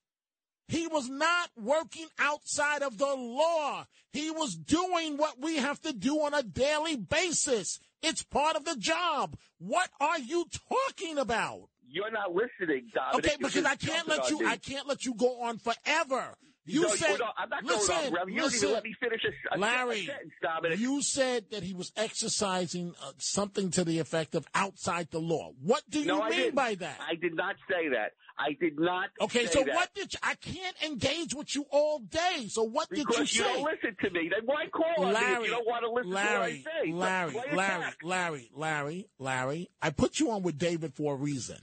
[0.67, 3.85] He was not working outside of the law.
[4.13, 7.79] He was doing what we have to do on a daily basis.
[8.01, 9.37] It's part of the job.
[9.57, 11.67] What are you talking about?
[11.91, 13.25] You're not listening, Dominic.
[13.25, 14.47] Okay, because I can't let you.
[14.47, 16.35] I can't let you go on forever
[16.65, 18.29] You No, said, no, I'm not listen, going Rev.
[18.29, 20.79] You listen, let me finish a, a, Larry, sentence, Dominic.
[20.79, 25.51] you said that he was exercising uh, something to the effect of outside the law.
[25.61, 26.99] What do you no, mean by that?
[27.01, 28.11] I did not say that.
[28.37, 29.09] I did not.
[29.19, 29.73] Okay, so that.
[29.73, 32.47] what did you, I can't engage with you all day.
[32.47, 33.53] So what did Because you you say?
[33.53, 34.29] don't listen to me.
[34.31, 37.27] Then why call on me if you don't want to listen Larry, to what I
[37.27, 37.33] say?
[37.33, 37.93] Larry, it Larry.
[38.03, 39.69] Larry, Larry, Larry.
[39.81, 41.57] I put you on with David for a reason.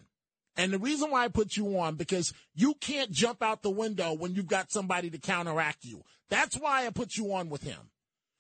[0.59, 4.13] And the reason why I put you on because you can't jump out the window
[4.13, 6.03] when you've got somebody to counteract you.
[6.29, 7.79] That's why I put you on with him.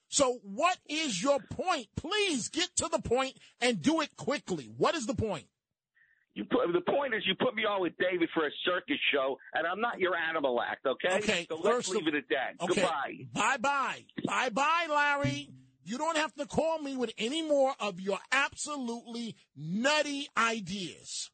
[0.08, 1.86] So what is your point?
[1.96, 4.68] Please get to the point and do it quickly.
[4.76, 5.44] What is the point?
[6.34, 9.38] You put, the point is, you put me on with David for a circus show,
[9.54, 11.18] and I'm not your animal act, okay?
[11.18, 12.64] Okay, So let's leave it at that.
[12.64, 12.80] Okay.
[12.82, 13.14] Goodbye.
[13.32, 14.04] Bye bye.
[14.24, 15.50] Bye bye, Larry.
[15.84, 21.30] You don't have to call me with any more of your absolutely nutty ideas.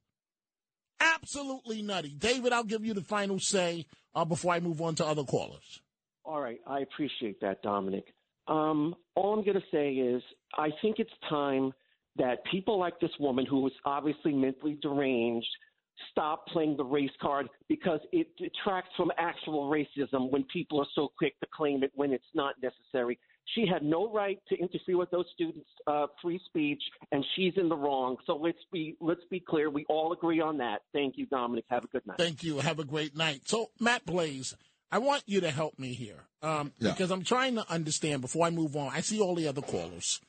[1.05, 2.11] Absolutely nutty.
[2.11, 5.81] David, I'll give you the final say uh, before I move on to other callers.
[6.25, 8.07] All right, I appreciate that, Dominic.
[8.49, 10.23] Um, all I'm going to say is
[10.57, 11.73] I think it's time
[12.17, 15.49] that people like this woman, who is obviously mentally deranged,
[16.11, 21.11] stop playing the race card because it detracts from actual racism when people are so
[21.19, 23.19] quick to claim it when it's not necessary.
[23.55, 26.83] She had no right to interfere with those students' uh, free speech,
[27.13, 28.17] and she's in the wrong.
[28.27, 29.69] So let's be let's be clear.
[29.71, 30.83] We all agree on that.
[30.93, 31.65] Thank you, Dominic.
[31.69, 32.17] Have a good night.
[32.19, 32.59] Thank you.
[32.61, 33.43] Have a great night.
[33.47, 34.55] So, Matt Blaze,
[34.91, 36.93] I want you to help me here um, Yeah.
[36.93, 38.91] because I'm trying to understand before I move on.
[38.95, 40.21] I see all the other callers.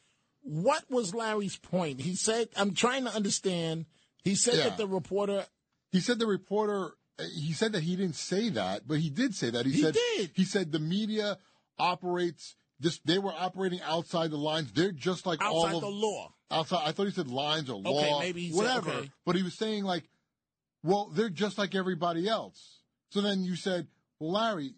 [0.44, 2.02] What was Larry's point?
[2.02, 3.86] He said, I'm trying to understand.
[4.24, 4.64] He said Yeah.
[4.70, 5.46] that the reporter
[5.92, 6.92] He said the reporter.
[7.34, 9.66] He said that he didn't say that, but he did say that.
[9.66, 10.32] He, He said did.
[10.36, 11.38] he said the media
[11.80, 12.56] operates.
[12.82, 14.72] Just they were operating outside the lines.
[14.74, 16.34] They're just like all of the law.
[16.52, 16.82] outside.
[16.86, 18.92] I thought he said lines or law, Okay, maybe he said- whatever.
[18.92, 19.12] okay.
[19.26, 20.04] But he was saying like,
[20.84, 22.80] well, they're just like everybody else.
[23.10, 23.88] So then you said,
[24.20, 24.76] well, Larry,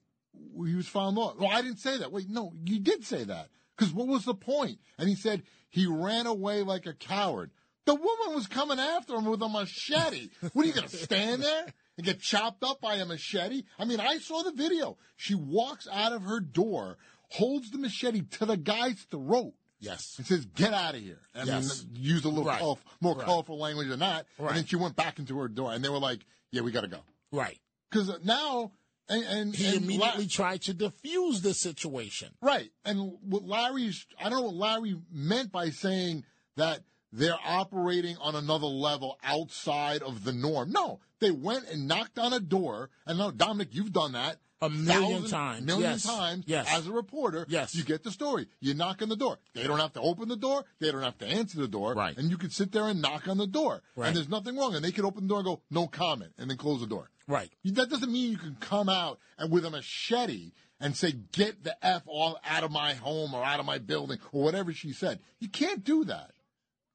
[0.65, 1.33] he was found law.
[1.37, 2.11] Well, I didn't say that.
[2.11, 3.49] Wait, no, you did say that.
[3.75, 4.79] Because what was the point?
[4.97, 7.51] And he said he ran away like a coward.
[7.85, 10.29] The woman was coming after him with a machete.
[10.53, 11.65] what are you going to stand there
[11.97, 13.63] and get chopped up by a machete?
[13.79, 14.97] I mean, I saw the video.
[15.15, 16.97] She walks out of her door,
[17.29, 19.53] holds the machete to the guy's throat.
[19.79, 20.15] Yes.
[20.17, 21.85] And says, "Get out of here." I Yes.
[21.93, 22.59] use a little Right.
[22.59, 23.25] colorful, more Right.
[23.25, 24.25] colorful language than that.
[24.39, 24.49] Right.
[24.49, 26.81] And then she went back into her door, and they were like, "Yeah, we got
[26.81, 27.01] to go."
[27.31, 27.59] Right.
[27.89, 28.71] Because now,
[29.07, 32.33] and, and He and immediately La- tried to defuse the situation.
[32.41, 32.71] right.
[32.85, 36.25] And what Larry's, I don't know what Larry meant by saying
[36.55, 40.71] that they're operating on another level outside of the norm.
[40.71, 44.39] No, they went and knocked on a door, and now Dominic, you've done that.
[44.61, 45.65] A million thousand- times.
[45.65, 46.03] Million Yes.
[46.03, 46.43] times.
[46.47, 46.67] Yes.
[46.69, 47.75] As a reporter, Yes.
[47.75, 48.47] you get the story.
[48.59, 49.37] You knock on the door.
[49.53, 50.65] They don't have to open the door.
[50.79, 51.93] They don't have to answer the door.
[51.93, 52.17] Right.
[52.17, 53.83] And you can sit there and knock on the door.
[53.95, 54.07] Right.
[54.07, 54.73] And there's nothing wrong.
[54.73, 57.11] And they can open the door and go, no comment, and then close the door.
[57.27, 57.51] Right.
[57.65, 61.75] That doesn't mean you can come out and with a machete and say, get the
[61.85, 65.19] F all out of my home or out of my building or whatever she said.
[65.39, 66.31] You can't do that.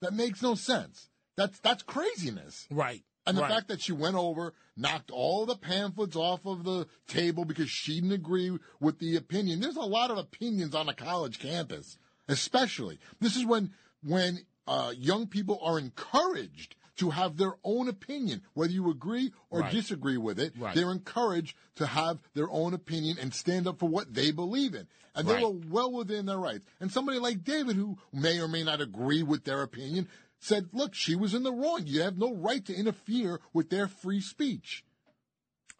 [0.00, 1.08] That makes no sense.
[1.36, 2.66] That's that's craziness.
[2.70, 3.04] Right.
[3.26, 3.50] And the right.
[3.52, 8.00] fact that she went over, knocked all the pamphlets off of the table because she
[8.00, 9.60] didn't agree with the opinion.
[9.60, 11.98] There's a lot of opinions on a college campus,
[12.28, 12.98] especially.
[13.20, 13.70] This is when
[14.04, 19.60] when uh, young people are encouraged to have their own opinion, whether you agree or
[19.60, 19.72] Right.
[19.72, 20.52] disagree with it.
[20.58, 20.74] Right.
[20.74, 24.86] They're encouraged to have their own opinion and stand up for what they believe in.
[25.14, 26.64] And they were well within their rights.
[26.80, 30.08] And somebody like David, who may or may not agree with their opinion,
[30.42, 31.82] said, look, she was in the wrong.
[31.84, 34.84] You have no right to interfere with their free speech.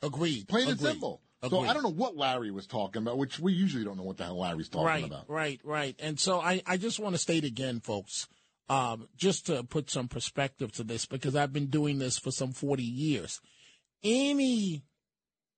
[0.01, 0.49] Agreed.
[0.49, 0.93] Plain and Agreed.
[0.93, 1.21] simple.
[1.51, 4.17] So I don't know what Larry was talking about, which we usually don't know what
[4.17, 5.29] the hell Larry's talking right, about.
[5.29, 5.97] Right, right.
[5.99, 8.29] And so I, I just want to state again, folks,
[8.69, 12.53] um, just to put some perspective to this, because I've been doing this for some
[12.53, 13.41] 40 years.
[14.05, 14.85] Any,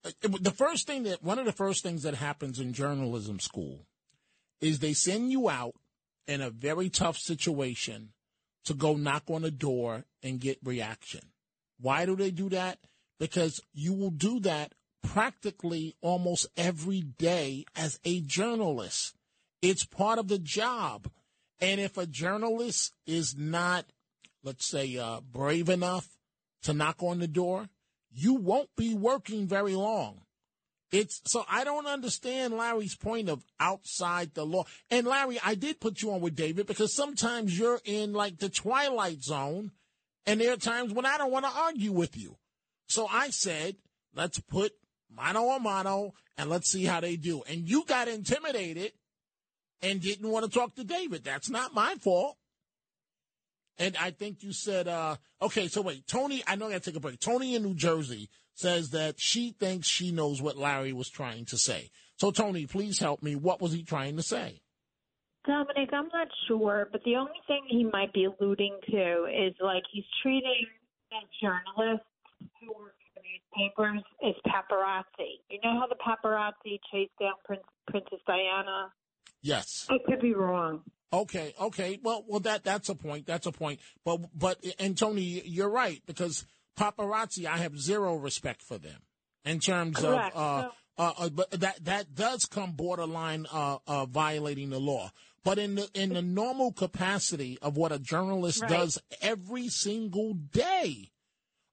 [0.06, 3.84] uh, the first thing that, one of the first things that happens in journalism school
[4.62, 5.74] is they send you out
[6.26, 8.14] in a very tough situation
[8.64, 11.20] to go knock on a door and get reaction.
[11.80, 12.78] Why do they do that?
[13.18, 19.14] Because you will do that practically almost every day as a journalist.
[19.62, 21.10] It's part of the job.
[21.60, 23.86] And if a journalist is not,
[24.42, 26.08] let's say, uh, brave enough
[26.62, 27.68] to knock on the door,
[28.10, 30.22] you won't be working very long.
[30.94, 34.64] It's so I don't understand Larry's point of outside the law.
[34.92, 38.48] And Larry, I did put you on with David because sometimes you're in like the
[38.48, 39.72] twilight zone,
[40.24, 42.36] and there are times when I don't want to argue with you.
[42.86, 43.74] So I said,
[44.14, 44.70] let's put
[45.10, 47.42] mano a mano and let's see how they do.
[47.48, 48.92] And you got intimidated
[49.82, 51.24] and didn't want to talk to David.
[51.24, 52.36] That's not my fault.
[53.78, 56.90] And I think you said, uh, okay, so wait, Tony, I know I got to
[56.90, 57.18] take a break.
[57.18, 61.58] Tony in New Jersey says that she thinks she knows what Larry was trying to
[61.58, 61.90] say.
[62.16, 63.34] So, Tony, please help me.
[63.34, 64.60] What was he trying to say?
[65.46, 69.82] Dominic, I'm not sure, but the only thing he might be alluding to is like
[69.92, 70.66] he's treating
[71.10, 72.06] the journalists
[72.60, 75.40] who work for the newspapers as paparazzi.
[75.50, 78.92] You know how the paparazzi chased down Prince, Princess Diana?
[79.42, 79.86] Yes.
[79.90, 80.80] I could be wrong.
[81.12, 82.00] Okay, okay.
[82.02, 83.26] Well, well, that that's a point.
[83.26, 83.78] That's a point.
[84.04, 86.44] But but and Tony, you're right because
[86.78, 89.02] paparazzi, I have zero respect for them
[89.44, 90.34] in terms Correct.
[90.36, 90.64] of.
[90.64, 95.10] Uh, uh, uh, but that that does come borderline uh, uh, violating the law.
[95.42, 98.70] But in the in the normal capacity of what a journalist Right.
[98.70, 101.10] does every single day,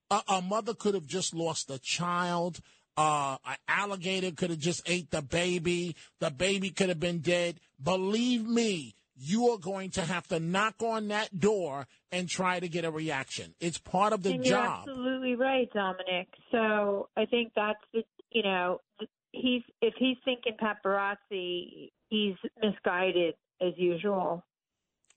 [0.09, 2.61] a, a mother could have just lost a child.
[2.97, 5.95] Uh, an alligator could have just ate the baby.
[6.19, 7.59] The baby could have been dead.
[7.81, 12.67] Believe me, you are going to have to knock on that door and try to
[12.67, 13.53] get a reaction.
[13.59, 14.79] It's part of the and you're job.
[14.87, 16.27] absolutely right, Dominic.
[16.51, 18.79] So I think that's the you know
[19.31, 24.43] he's if he's thinking paparazzi, he's misguided as usual.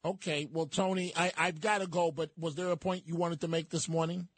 [0.05, 3.41] Okay, well, Tony, I, I've got to go, but was there a point you wanted
[3.41, 4.29] to make this morning?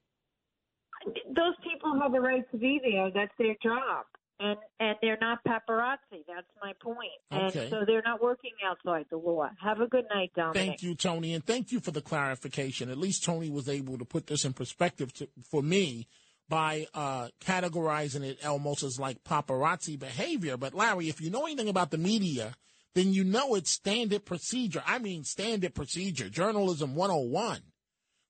[1.05, 3.11] Those people have a right to be there.
[3.13, 4.07] That's their job.
[4.39, 6.25] And and they're not paparazzi.
[6.29, 6.99] That's my point.
[7.33, 7.63] Okay.
[7.63, 9.49] And so they're not working outside the law.
[9.63, 10.55] Have a good night, Dominic.
[10.55, 12.91] Thank you, Tony, and thank you for the clarification.
[12.91, 16.07] At least Tony was able to put this in perspective to, for me
[16.49, 20.57] by uh, categorizing it almost as like paparazzi behavior.
[20.57, 22.55] But Larry, if you know anything about the media,
[22.95, 24.83] then you know it's standard procedure.
[24.87, 27.61] I mean, standard procedure, journalism 101,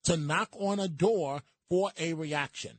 [0.04, 2.78] to knock on a door for a reaction.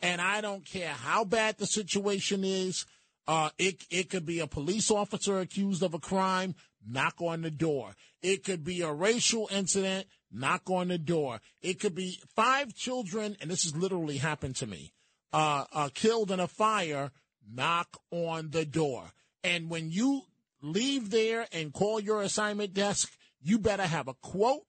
[0.00, 2.86] And I don't care how bad the situation is.
[3.26, 6.54] Uh, it it could be a police officer accused of a crime.
[6.86, 7.94] Knock on the door.
[8.22, 10.06] It could be a racial incident.
[10.30, 11.40] Knock on the door.
[11.60, 14.92] It could be five children, and this has literally happened to me.
[15.32, 17.10] Uh, uh, killed in a fire.
[17.50, 19.12] Knock on the door.
[19.42, 20.22] And when you
[20.62, 24.64] leave there and call your assignment desk, you better have a quote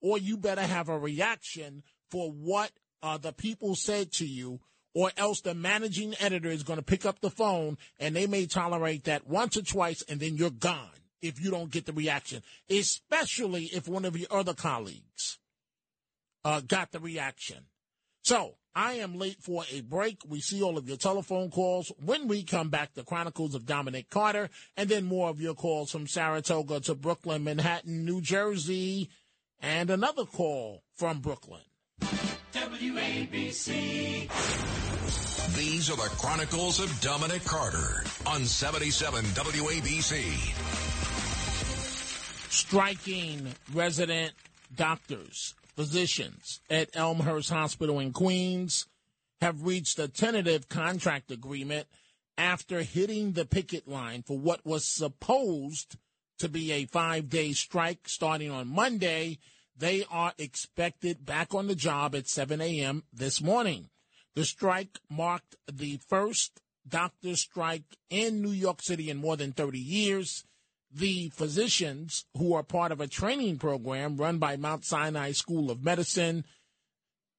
[0.00, 2.70] or you better have a reaction for what
[3.02, 4.60] uh, the people said to you,
[4.94, 8.46] or else the managing editor is going to pick up the phone and they may
[8.46, 10.90] tolerate that once or twice and then you're gone
[11.20, 15.38] if you don't get the reaction, especially if one of your other colleagues
[16.44, 17.58] uh, got the reaction.
[18.22, 20.20] So I am late for a break.
[20.26, 21.92] We see all of your telephone calls.
[22.04, 25.90] When we come back, the Chronicles of Dominic Carter, and then more of your calls
[25.90, 29.10] from Saratoga to Brooklyn, Manhattan, New Jersey,
[29.60, 31.62] and another call from Brooklyn.
[32.52, 34.28] WABC.
[35.56, 40.22] These are the Chronicles of Dominic Carter on 77 WABC.
[42.50, 44.32] striking resident
[44.74, 48.86] doctors, physicians at Elmhurst Hospital in Queens
[49.40, 51.86] have reached a tentative contract agreement
[52.36, 55.96] after hitting the picket line for what was supposed
[56.38, 59.38] to be a five day strike starting on Monday.
[59.78, 63.04] They are expected back on the job at 7 a.m.
[63.12, 63.90] this morning.
[64.34, 69.78] The strike marked the first doctor strike in New York City in more than 30
[69.78, 70.44] years.
[70.92, 75.84] The physicians, who are part of a training program run by Mount Sinai School of
[75.84, 76.44] Medicine,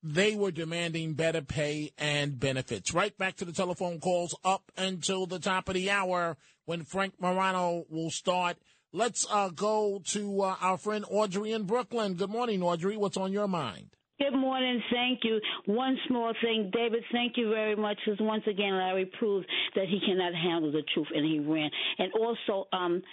[0.02, 2.94] they were demanding better pay and benefits.
[2.94, 7.16] Right back to the telephone calls up until the top of the hour when Frank
[7.20, 8.58] Morano will start.
[8.92, 12.16] Let's uh, go to uh, our friend Audrey in Brooklyn.
[12.16, 12.98] Good morning, Audrey.
[12.98, 13.92] What's on your mind?
[14.20, 14.82] Good morning.
[14.92, 15.40] Thank you.
[15.68, 17.04] One small thing, David.
[17.12, 21.08] Thank you very much because once again, Larry proved that he cannot handle the truth,
[21.14, 21.70] and he ran.
[22.00, 23.04] And also, um,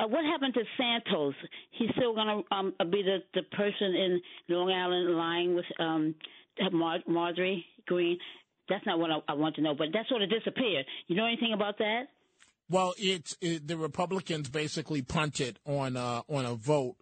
[0.00, 1.34] uh, what happened to Santos?
[1.72, 6.14] He's still going to um, be the the person in Long Island lying with um,
[6.72, 8.18] Mar- Marjorie Greene.
[8.70, 10.86] That's not what I, I want to know, but that sort of disappeared.
[11.08, 12.04] You know anything about that?
[12.68, 16.96] Well, it's it, the Republicans basically punted on uh, on a vote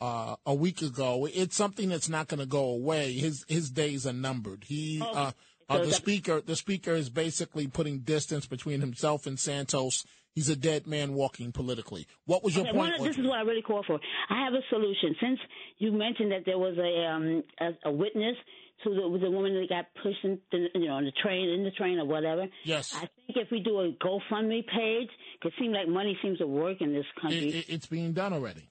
[0.00, 1.28] uh, a week ago.
[1.32, 3.12] It's something that's not going to go away.
[3.12, 4.64] His his days are numbered.
[4.66, 5.32] He Oh, uh,
[5.68, 10.04] uh, the speaker the speaker is basically putting distance between himself and Santos.
[10.32, 12.06] He's a dead man walking politically.
[12.24, 12.98] What was your Okay, point?
[12.98, 13.98] one- this is what I really call for.
[14.30, 15.14] I have a solution.
[15.20, 15.40] Since
[15.78, 18.36] you mentioned that there was a um, a, a witness
[18.84, 21.64] to the, the woman that got pushed in the, you know on the train in
[21.64, 22.46] the train or whatever.
[22.64, 22.94] Yes.
[22.94, 25.08] I think if we do a GoFundMe page,
[25.44, 27.48] it seems like money seems to work in this country.
[27.48, 28.68] It, it, it's being done already.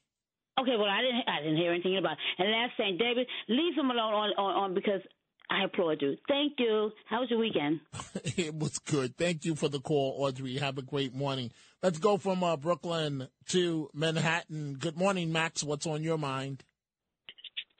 [0.60, 2.18] Okay, well, I didn't, I didn't hear anything about it.
[2.38, 5.02] And last thing, David, leave him alone on, on, on because
[5.50, 6.18] I applaud you.
[6.28, 6.92] Thank you.
[7.06, 7.80] How was your weekend?
[8.38, 9.18] it was good.
[9.18, 10.58] Thank you for the call, Audrey.
[10.58, 11.52] Have a great morning.
[11.82, 14.76] Let's go from uh, Brooklyn to Manhattan.
[14.76, 15.64] Good morning, Max.
[15.64, 16.64] What's on your mind?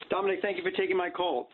[0.08, 1.48] Dominic, thank you for taking my call.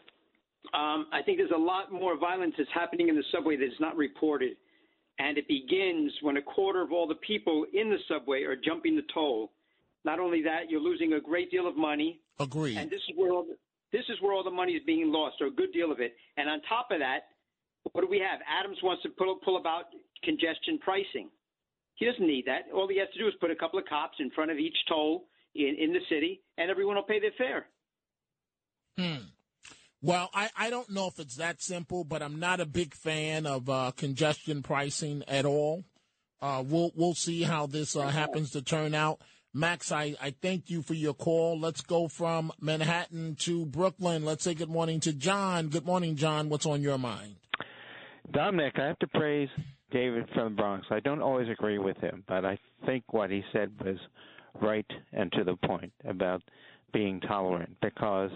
[0.74, 3.96] Um, I think there's a lot more violence that's happening in the subway that's not
[3.96, 4.56] reported.
[5.18, 8.96] And it begins when a quarter of all the people in the subway are jumping
[8.96, 9.52] the toll.
[10.04, 12.20] Not only that, you're losing a great deal of money.
[12.38, 12.76] Agreed.
[12.76, 13.56] And this is where all the,
[13.92, 16.14] this is where all the money is being lost, or a good deal of it.
[16.36, 17.20] And on top of that,
[17.92, 18.40] what do we have?
[18.46, 19.84] Adams wants to pull, pull about
[20.22, 21.30] congestion pricing.
[21.94, 22.64] He doesn't need that.
[22.74, 24.76] All he has to do is put a couple of cops in front of each
[24.88, 27.66] toll in, in the city, and everyone will pay their fare.
[28.98, 29.24] Hmm.
[30.02, 33.46] Well, I, I don't know if it's that simple, but I'm not a big fan
[33.46, 35.84] of uh, congestion pricing at all.
[36.40, 39.20] Uh, we'll we'll see how this uh, happens to turn out.
[39.54, 41.58] Max, I, I thank you for your call.
[41.58, 44.22] Let's go from Manhattan to Brooklyn.
[44.22, 45.68] Let's say good morning to John.
[45.68, 46.50] Good morning, John.
[46.50, 47.36] What's on your mind?
[48.32, 49.48] Dominic, I have to praise
[49.90, 50.86] David from the Bronx.
[50.90, 53.96] I don't always agree with him, but I think what he said was
[54.60, 56.42] right and to the point about
[56.92, 58.30] being tolerant because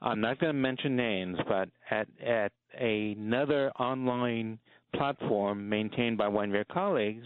[0.00, 4.58] I'm not going to mention names, but at at another online
[4.94, 7.24] platform maintained by one of your colleagues,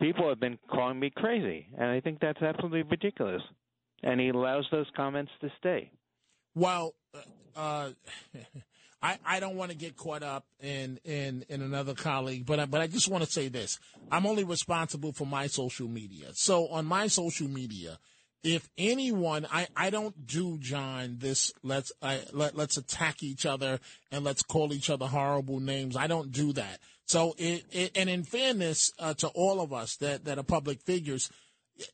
[0.00, 3.42] people have been calling me crazy, and I think that's absolutely ridiculous.
[4.02, 5.90] And he allows those comments to stay.
[6.54, 6.94] Well,
[7.56, 7.90] uh,
[9.02, 12.66] I, I don't want to get caught up in, in, in another colleague, but I,
[12.66, 13.78] but I just want to say this:
[14.10, 16.28] I'm only responsible for my social media.
[16.34, 17.98] So on my social media,
[18.44, 21.52] if anyone, I, I don't do John this.
[21.62, 23.80] Let's I, let let's attack each other
[24.12, 25.96] and let's call each other horrible names.
[25.96, 26.78] I don't do that.
[27.06, 30.82] So it, it and in fairness uh, to all of us that that are public
[30.82, 31.30] figures,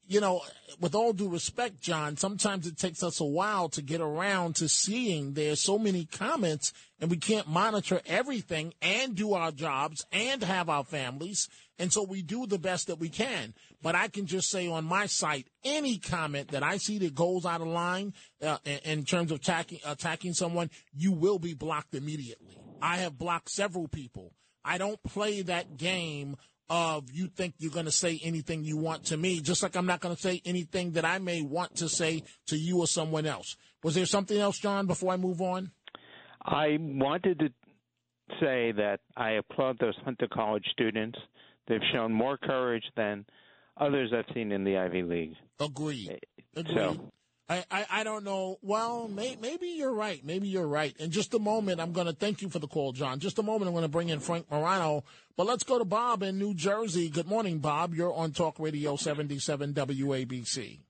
[0.06, 0.42] you know,
[0.80, 4.68] with all due respect, John, sometimes it takes us a while to get around to
[4.68, 10.42] seeing there's so many comments and we can't monitor everything and do our jobs and
[10.42, 11.48] have our families.
[11.80, 13.54] And so we do the best that we can.
[13.82, 17.46] But I can just say on my site, any comment that I see that goes
[17.46, 18.12] out of line
[18.42, 22.58] uh, in, in terms of attacking, attacking someone, you will be blocked immediately.
[22.82, 24.34] I have blocked several people.
[24.62, 26.36] I don't play that game
[26.68, 29.86] of you think you're going to say anything you want to me, just like I'm
[29.86, 33.24] not going to say anything that I may want to say to you or someone
[33.24, 33.56] else.
[33.82, 35.72] Was there something else, John, before I move on?
[36.42, 37.48] I wanted to
[38.38, 41.18] say that I applaud those Hunter College students.
[41.70, 43.24] They've shown more courage than
[43.76, 45.34] others I've seen in the Ivy League.
[45.60, 46.18] Agreed.
[46.56, 46.74] Agreed.
[46.74, 47.12] So
[47.48, 48.58] I, I, I don't know.
[48.60, 50.20] Well, may, maybe you're right.
[50.24, 50.96] Maybe you're right.
[50.98, 53.20] In just a moment, I'm going to thank you for the call, John.
[53.20, 55.04] Just a moment, I'm going to bring in Frank Morano.
[55.36, 57.08] But let's go to Bob in New Jersey.
[57.08, 57.94] Good morning, Bob.
[57.94, 60.80] You're on Talk Radio 77 WABC.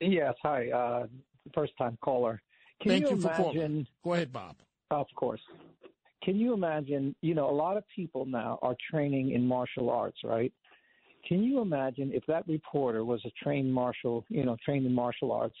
[0.00, 0.70] Yes, hi.
[0.70, 1.06] Uh,
[1.54, 2.40] first time caller.
[2.80, 3.86] Can Thank you, you for imagine, calling.
[4.02, 4.56] Go ahead, Bob.
[4.90, 5.42] Of course.
[6.22, 10.18] Can you imagine, you know, a lot of people now are training in martial arts,
[10.22, 10.52] right?
[11.26, 15.32] Can you imagine if that reporter was a trained martial, you know, trained in martial
[15.32, 15.56] arts,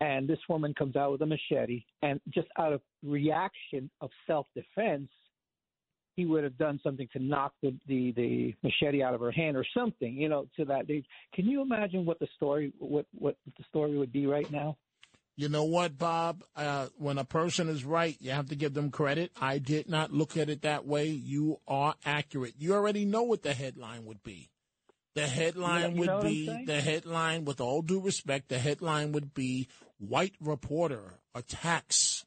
[0.00, 4.46] and this woman comes out with a machete, and just out of reaction of self
[4.54, 5.08] defense,
[6.16, 9.56] he would have done something to knock the, the the machete out of her hand
[9.56, 10.86] or something, you know, to that.
[10.86, 14.76] Can you imagine what the story what what the story would be right now?
[15.36, 16.44] You know what, Bob?
[16.54, 19.32] Uh, when a person is right, you have to give them credit.
[19.40, 21.06] I did not look at it that way.
[21.08, 22.54] You are accurate.
[22.58, 24.50] You already know what the headline would be.
[25.16, 27.44] The headline You know- you know would be the headline.
[27.44, 29.68] With all due respect, the headline would be:
[29.98, 32.24] "White reporter attacks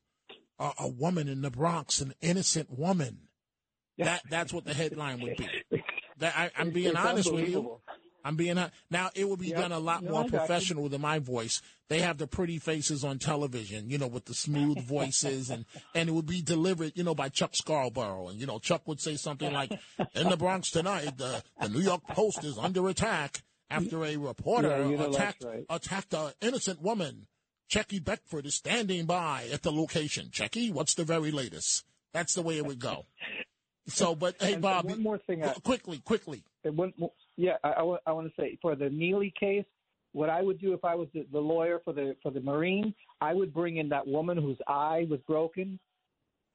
[0.60, 3.28] a, a woman in the Bronx, an innocent woman."
[3.97, 5.49] That that's what the headline would be.
[6.20, 7.80] That I, I'm being it's honest with you.
[8.28, 8.59] I'm being
[8.89, 9.09] now.
[9.15, 9.57] It would be Yep.
[9.59, 10.30] done a lot No, more you.
[10.30, 11.61] professional than my voice.
[11.88, 15.65] They have the pretty faces on television, you know, with the smooth voices, and
[15.95, 18.99] and it would be delivered, you know, by Chuck Scarborough, and you know, Chuck would
[18.99, 19.71] say something like,
[20.13, 24.67] "In the Bronx tonight, the the New York Post is under attack after a reporter
[24.69, 25.65] Yeah, you know attacked right.
[25.69, 27.28] attacked an innocent woman."
[27.69, 30.30] Checkey Beckford is standing by at the location.
[30.32, 31.84] Checkey, what's the very latest?
[32.13, 33.05] That's the way it would go.
[33.88, 35.43] So, but hey, Bob, one more thing.
[35.43, 36.43] I, quickly, quickly.
[36.63, 36.93] One
[37.38, 37.69] yeah, I,
[38.05, 39.65] I, want to say for the Neely case,
[40.13, 42.93] what I would do if I was the, the lawyer for the for the Marine,
[43.21, 45.79] I would bring in that woman whose eye was broken.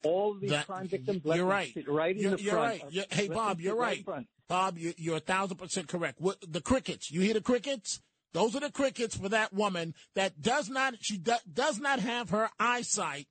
[0.04, 1.72] All these That- crime victims, you're right.
[1.86, 2.82] right in You're, the you're front.
[2.82, 2.92] right.
[2.92, 4.04] You're- hey, Bob, you're right right.
[4.04, 4.26] front.
[4.48, 6.20] Bob, you, you're a thousand percent correct.
[6.20, 7.10] What, the crickets.
[7.10, 8.00] You hear the crickets?
[8.32, 10.94] Those are the crickets for that woman that does not.
[11.00, 13.28] She do, does not have her eyesight.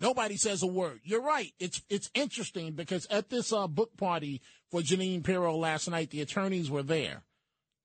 [0.00, 1.00] Nobody says a word.
[1.04, 1.52] You're right.
[1.58, 6.20] It's it's interesting because at this uh, book party for Jeanine Pirro last night, the
[6.20, 7.22] attorneys were there.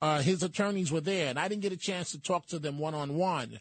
[0.02, 2.78] Uh, his attorneys were there, and I didn't get a chance to talk to them
[2.78, 3.60] one on one,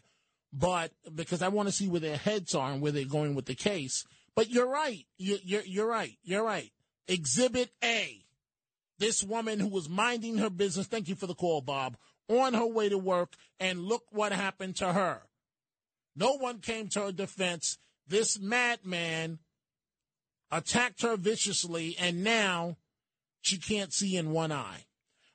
[0.53, 3.45] but because I want to see where their heads are and where they're going with
[3.45, 4.05] the case.
[4.35, 5.05] But you're right.
[5.17, 6.17] You, you're you're right.
[6.23, 6.71] You're right.
[7.07, 8.25] Exhibit A.
[8.99, 10.87] This woman who was minding her business.
[10.87, 11.97] Thank you for the call, Bob.
[12.27, 15.21] On her way to work, and look what happened to her.
[16.15, 17.77] No one came to her defense.
[18.07, 19.39] this madman
[20.51, 22.77] attacked her viciously, and now
[23.45, 24.85] she can't see in one eye.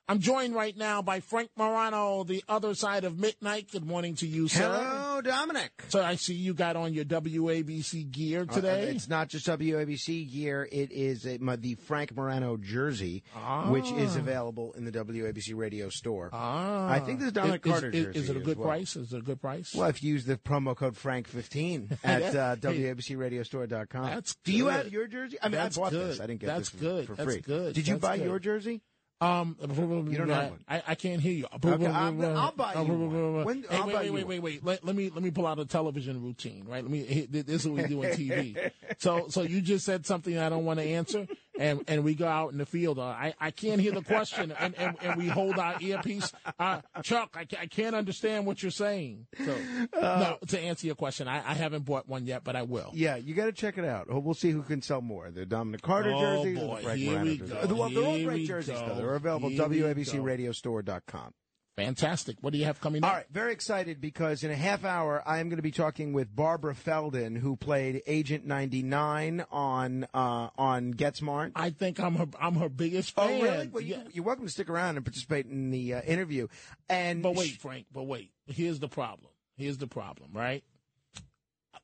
[0.07, 3.71] I'm joined right now by Frank Morano, the other side of midnight.
[3.71, 4.63] Good morning to you, sir.
[4.63, 5.71] Hello, Dominic.
[5.89, 8.83] So I see you got on your WABC gear Uh, today.
[8.95, 10.67] it's not just WABC gear.
[10.71, 13.23] It is a, my, the Frank Morano jersey,
[13.67, 14.19] which is Ah.
[14.19, 16.29] available in the WABC radio store.
[16.33, 16.89] Ah.
[16.89, 18.19] I think this is Dominic Is- Carter is- jersey.
[18.19, 18.67] Is it a good well.
[18.67, 18.95] price?
[18.95, 19.73] Is it a good price?
[19.75, 22.55] Well, if you use the promo code Frank15 at uh.
[22.57, 24.05] WABCRadiostore.com.
[24.05, 25.37] That's Do you have your jersey?
[25.41, 26.09] I mean, That's I bought good.
[26.11, 26.19] this.
[26.19, 27.07] I didn't get That's this for, good.
[27.07, 27.41] for That's free.
[27.41, 27.73] good.
[27.75, 28.25] Did you That's buy good.
[28.27, 28.81] your jersey?
[29.21, 30.59] Um, You don't have one.
[30.67, 31.45] I, I can't hear you.
[31.63, 33.45] Okay, I'll buy you one.
[33.45, 34.65] When- Hey, I'll wait, buy wait, you wait, wait, wait.
[34.65, 36.65] Let, let me let me pull out a television routine.
[36.67, 36.83] Right.
[36.83, 37.27] Let me.
[37.31, 38.71] This is what we do on TV.
[38.97, 41.27] so so you just said something I don't want to answer,
[41.59, 42.99] and and we go out in the field.
[42.99, 46.31] Uh, I I can't hear the question, and and, and we hold our earpiece.
[46.59, 49.27] Uh, Chuck, I, I can't understand what you're saying.
[49.37, 49.57] So
[49.99, 52.91] no, to answer your question, I, I haven't bought one yet, but I will.
[52.93, 54.07] Yeah, you got to check it out.
[54.09, 56.75] We'll see who can sell more: the Dominic Carter Oh, jerseys boy.
[56.77, 57.49] the Frank Morano we jerseys.
[57.67, 57.75] go.
[57.75, 58.87] Well, they're all great jerseys, go.
[58.89, 58.95] though.
[58.95, 59.69] They're available Here at.
[59.69, 61.33] WABCRadiostore.com.
[61.77, 62.37] Fantastic.
[62.41, 63.09] What do you have coming up?
[63.09, 66.11] All right, very excited because in a half hour I am going to be talking
[66.11, 71.53] with Barbara Feldon, who played Agent 99 on uh, on Get Smart.
[71.55, 72.27] I think I'm her.
[72.39, 73.25] I'm her biggest fan.
[73.25, 73.41] Oh, fan.
[73.41, 73.67] really?
[73.69, 76.47] Well, you, you're welcome to stick around and participate in the uh, interview.
[76.89, 77.87] And But wait, Frank.
[77.91, 78.31] But wait.
[78.47, 79.31] Here's the problem.
[79.55, 80.31] Here's the problem.
[80.33, 80.63] Right.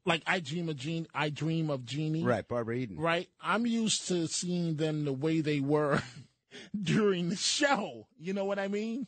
[0.06, 1.08] Like I dream of Jean.
[1.14, 2.24] I dream of Jeannie.
[2.24, 2.98] right, Barbara Eden.
[2.98, 3.30] Right.
[3.42, 6.02] I'm used to seeing them the way they were
[6.82, 8.08] during the show.
[8.18, 9.08] You know what I mean?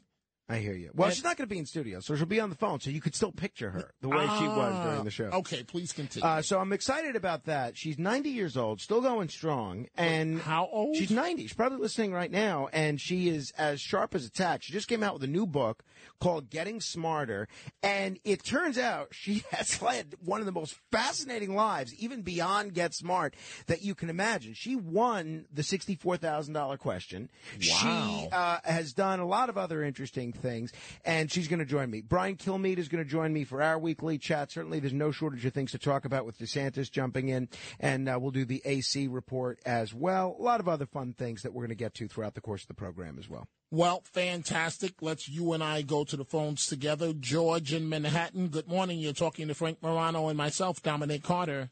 [0.51, 0.89] I hear you.
[0.95, 2.79] Well, And- she's not going to be in studio, so she'll be on the phone,
[2.79, 5.25] so you could still picture her the way she was Ah, during the show.
[5.25, 6.27] Okay, please continue.
[6.27, 7.77] Uh, so I'm excited about that.
[7.77, 9.85] She's 90 years old, still going strong.
[9.95, 10.95] And how old?
[10.95, 11.43] She's 90.
[11.43, 14.63] She's probably listening right now, and she is as sharp as a tack.
[14.63, 15.83] She just came out with a new book
[16.19, 17.47] called Getting Smarter,
[17.83, 22.73] and it turns out she has led one of the most fascinating lives, even beyond
[22.73, 23.35] Get Smart,
[23.67, 24.53] that you can imagine.
[24.55, 27.29] She won the $64,000 question.
[27.59, 28.29] She Wow.
[28.31, 30.71] uh, has done a lot of other interesting things,
[31.05, 32.01] and she's going to join me.
[32.01, 34.51] Brian Kilmeade is going to join me for our weekly chat.
[34.51, 38.17] Certainly, there's no shortage of things to talk about with DeSantis jumping in, and uh,
[38.19, 40.35] we'll do the AC report as well.
[40.39, 42.63] A lot of other fun things that we're going to get to throughout the course
[42.63, 43.47] of the program as well.
[43.71, 44.95] Well, fantastic.
[45.01, 47.13] Let's you and I go to the phones together.
[47.13, 48.47] George in Manhattan.
[48.47, 48.97] Good morning.
[48.97, 51.69] You're talking to Frank Morano and myself, Dominic Carter.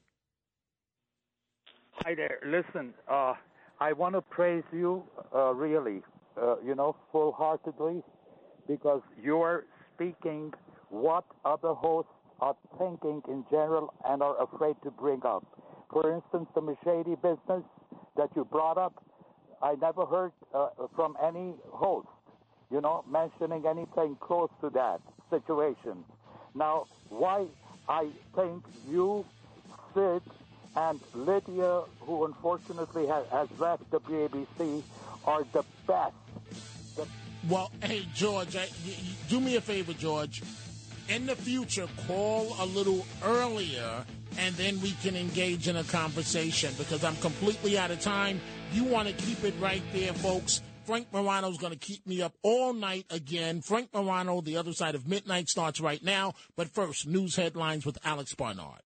[2.03, 2.37] Hi there.
[2.45, 3.33] Listen, uh,
[3.79, 5.03] I want to praise you,
[5.35, 6.03] uh, really,
[6.39, 8.03] uh, you know, full heartedly,
[8.67, 9.65] because you're
[9.95, 10.53] speaking
[10.89, 15.45] what other hosts are thinking in general and are afraid to bring up.
[15.91, 17.63] For instance, the Machete business
[18.15, 19.03] that you brought up,
[19.61, 22.07] I never heard uh, from any host,
[22.71, 26.03] you know, mentioning anything close to that situation.
[26.53, 27.47] Now, why
[27.89, 29.25] I think you,
[29.93, 30.21] Sid,
[30.75, 34.83] and Lidia, who unfortunately has, left the WABC,
[35.25, 36.13] are the best.
[37.49, 38.57] Well, hey, George,
[39.29, 40.41] do me a favor, George.
[41.09, 44.05] In the future, call a little earlier
[44.37, 48.39] and then we can engage in a conversation because I'm completely out of time.
[48.71, 50.61] You want to keep it right there, folks.
[50.85, 53.61] Frank Morano's going to keep me up all night again.
[53.61, 56.33] Frank Morano, The Other Side of Midnight starts right now.
[56.55, 58.79] But first, news headlines with Alex Barnard.